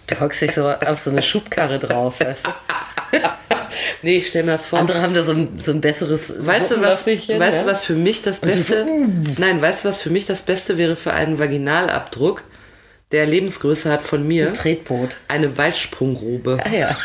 Du 0.06 0.20
hockst 0.20 0.42
dich 0.42 0.52
so 0.52 0.68
auf 0.68 1.00
so 1.00 1.10
eine 1.10 1.22
Schubkarre 1.22 1.78
drauf. 1.78 2.20
Weißt 2.20 2.46
du? 2.46 2.50
Nee, 4.02 4.18
ich 4.18 4.28
stell 4.28 4.44
mir 4.44 4.52
das 4.52 4.66
vor. 4.66 4.78
Andere 4.78 5.02
haben 5.02 5.14
da 5.14 5.22
so 5.22 5.32
ein, 5.32 5.58
so 5.58 5.72
ein 5.72 5.80
besseres 5.80 6.32
Weißt 6.38 6.70
du, 6.70 6.80
was, 6.80 7.06
weißt 7.06 7.28
ja? 7.28 7.38
du, 7.38 7.66
was 7.66 7.84
für 7.84 7.94
mich 7.94 8.22
das 8.22 8.40
Beste, 8.40 8.86
nein, 9.38 9.60
weißt 9.60 9.84
du, 9.84 9.88
was 9.88 10.02
für 10.02 10.10
mich 10.10 10.26
das 10.26 10.42
Beste 10.42 10.78
wäre 10.78 10.94
für 10.94 11.12
einen 11.12 11.38
Vaginalabdruck, 11.38 12.44
der 13.12 13.26
Lebensgröße 13.26 13.90
hat 13.90 14.02
von 14.02 14.26
mir? 14.26 14.52
Tretboot. 14.52 15.16
Eine 15.28 15.56
Weitsprunggrube 15.56 16.58
Ah 16.64 16.68
ja. 16.70 16.96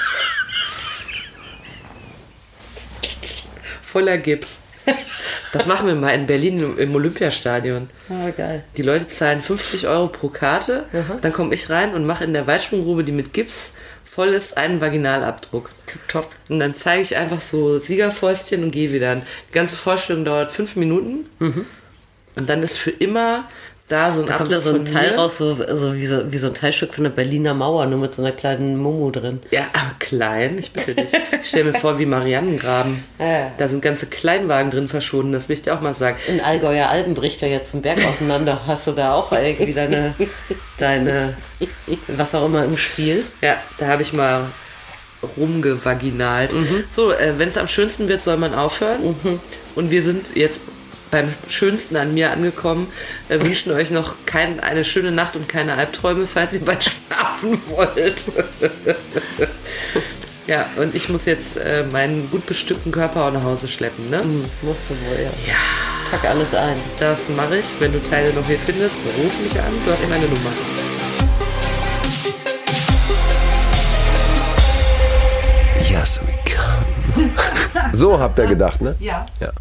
voller 3.82 4.18
Gips. 4.18 4.58
Das 5.54 5.66
machen 5.66 5.86
wir 5.86 5.96
mal 5.96 6.12
in 6.12 6.28
Berlin 6.28 6.78
im- 6.78 6.96
Olympiastadion. 6.96 7.90
Ah, 8.10 8.30
geil. 8.30 8.64
Die 8.78 8.84
Leute 8.84 9.08
zahlen 9.10 9.42
50 9.42 9.86
Euro 9.86 10.08
pro 10.08 10.30
Karte, 10.30 10.86
dann 11.22 11.34
komme 11.34 11.54
ich 11.54 11.70
rein 11.70 11.94
und 11.94 12.06
mache 12.06 12.24
in 12.24 12.32
der 12.34 12.48
Weitsprunggrube, 12.48 13.04
die 13.04 13.12
mit 13.12 13.34
Gips 13.34 13.74
voll 14.06 14.30
ist, 14.30 14.56
einen 14.58 14.80
Vaginalabdruck. 14.80 15.70
Top. 16.08 16.30
Und 16.48 16.60
dann 16.60 16.74
zeige 16.74 17.02
ich 17.04 17.18
einfach 17.18 17.42
so 17.42 17.80
Siegerfäustchen 17.80 18.64
und 18.64 18.72
gehe 18.72 18.94
wieder. 18.94 19.16
Die 19.18 19.52
ganze 19.54 19.76
Vorstellung 19.76 20.24
dauert 20.24 20.54
fünf 20.54 20.78
Minuten. 20.78 21.26
Und 22.36 22.50
dann 22.50 22.64
ist 22.64 22.78
für 22.78 22.92
immer 22.92 23.50
da 23.92 24.12
so 24.14 24.22
ein 24.22 24.26
Da 24.26 24.38
kommt 24.38 24.52
da 24.52 24.62
so 24.62 24.74
ein 24.74 24.86
Teil 24.86 25.12
mir. 25.12 25.18
raus, 25.18 25.38
so, 25.38 25.58
so, 25.76 25.96
wie 25.96 26.06
so 26.06 26.32
wie 26.32 26.38
so 26.38 26.48
ein 26.48 26.54
Teilstück 26.54 26.94
von 26.94 27.04
der 27.04 27.12
Berliner 27.12 27.54
Mauer, 27.54 27.86
nur 27.86 28.00
mit 28.00 28.14
so 28.14 28.22
einer 28.22 28.32
kleinen 28.32 28.78
Momo 28.78 29.12
drin. 29.12 29.42
Ja, 29.52 29.66
aber 29.74 29.96
klein, 30.00 30.58
ich 30.60 30.72
bitte 30.72 30.96
dich. 30.96 31.12
Ich 31.14 31.20
stell 31.50 31.66
mir 31.66 31.74
vor, 31.74 32.00
wie 32.00 32.06
Mariannengraben. 32.06 33.04
Ja. 33.20 33.52
Da 33.58 33.68
sind 33.68 33.82
ganze 33.82 34.08
Kleinwagen 34.08 34.72
drin 34.72 34.88
verschwunden, 34.88 35.34
das 35.34 35.50
will 35.50 35.56
ich 35.56 35.62
dir 35.62 35.74
auch 35.74 35.82
mal 35.82 35.94
sagen. 35.94 36.18
In 36.28 36.42
Allgäuer 36.42 36.90
Alpen 36.90 37.14
bricht 37.14 37.42
da 37.42 37.48
jetzt 37.48 37.74
ein 37.74 37.82
Berg 37.82 38.00
auseinander. 38.06 38.62
Hast 38.68 38.88
du 38.88 38.92
da 38.92 39.14
auch 39.14 39.32
irgendwie 39.32 39.74
deine, 39.74 40.16
deine, 40.78 41.36
was 42.08 42.34
auch 42.36 42.46
immer 42.46 42.64
im 42.64 42.78
Spiel? 42.78 43.24
Ja, 43.42 43.58
da 43.78 43.88
habe 43.88 44.02
ich 44.02 44.14
mal 44.14 44.46
rumgevaginalt. 45.38 46.54
So, 46.90 47.12
äh, 47.12 47.34
wenn 47.38 47.50
es 47.50 47.58
am 47.58 47.68
schönsten 47.68 48.08
wird, 48.08 48.24
soll 48.24 48.38
man 48.38 48.54
aufhören. 48.54 49.16
Und 49.76 49.92
wir 49.92 50.02
sind 50.04 50.36
jetzt 50.36 50.62
beim 51.12 51.32
Schönsten 51.50 51.98
an 51.98 52.14
mir 52.14 52.32
angekommen. 52.32 52.88
Wir 53.28 53.44
wünschen 53.46 53.72
euch 53.74 53.92
noch 53.92 54.16
kein, 54.26 54.60
eine 54.62 54.84
schöne 54.84 55.12
Nacht 55.12 55.36
und 55.36 55.48
keine 55.48 55.76
Albträume, 55.76 56.26
falls 56.26 56.54
ihr 56.54 56.62
bald 56.62 56.84
schlafen 57.08 57.62
wollt. 57.68 58.26
ja, 60.48 60.66
und 60.78 60.96
ich 60.96 61.10
muss 61.10 61.26
jetzt 61.26 61.58
äh, 61.58 61.84
meinen 61.92 62.32
gut 62.32 62.46
bestückten 62.46 62.92
Körper 62.92 63.26
auch 63.26 63.34
nach 63.34 63.44
Hause 63.44 63.68
schleppen. 63.68 64.10
Ne? 64.10 64.22
Musst 64.62 64.90
du 64.90 64.94
wohl, 65.06 65.18
ja. 65.22 65.54
Ja. 65.54 65.60
Pack 66.10 66.26
alles 66.30 66.56
ein. 66.56 66.78
Das 67.00 67.20
mache 67.36 67.58
ich. 67.58 67.66
Wenn 67.80 67.94
du 67.94 68.00
Teile 68.10 68.34
noch 68.34 68.46
hier 68.48 68.58
findest, 68.58 68.96
ruf 69.18 69.40
mich 69.44 69.60
an. 69.60 69.72
Du 69.86 69.92
hast 69.92 70.10
meine 70.10 70.26
Nummer. 70.26 70.52
Yes, 75.90 76.22
we 76.22 76.34
come. 76.50 77.32
So 77.94 78.20
habt 78.20 78.40
ihr 78.40 78.48
gedacht, 78.48 78.82
ne? 78.82 78.96
Ja. 79.00 79.26
Ja. 79.40 79.52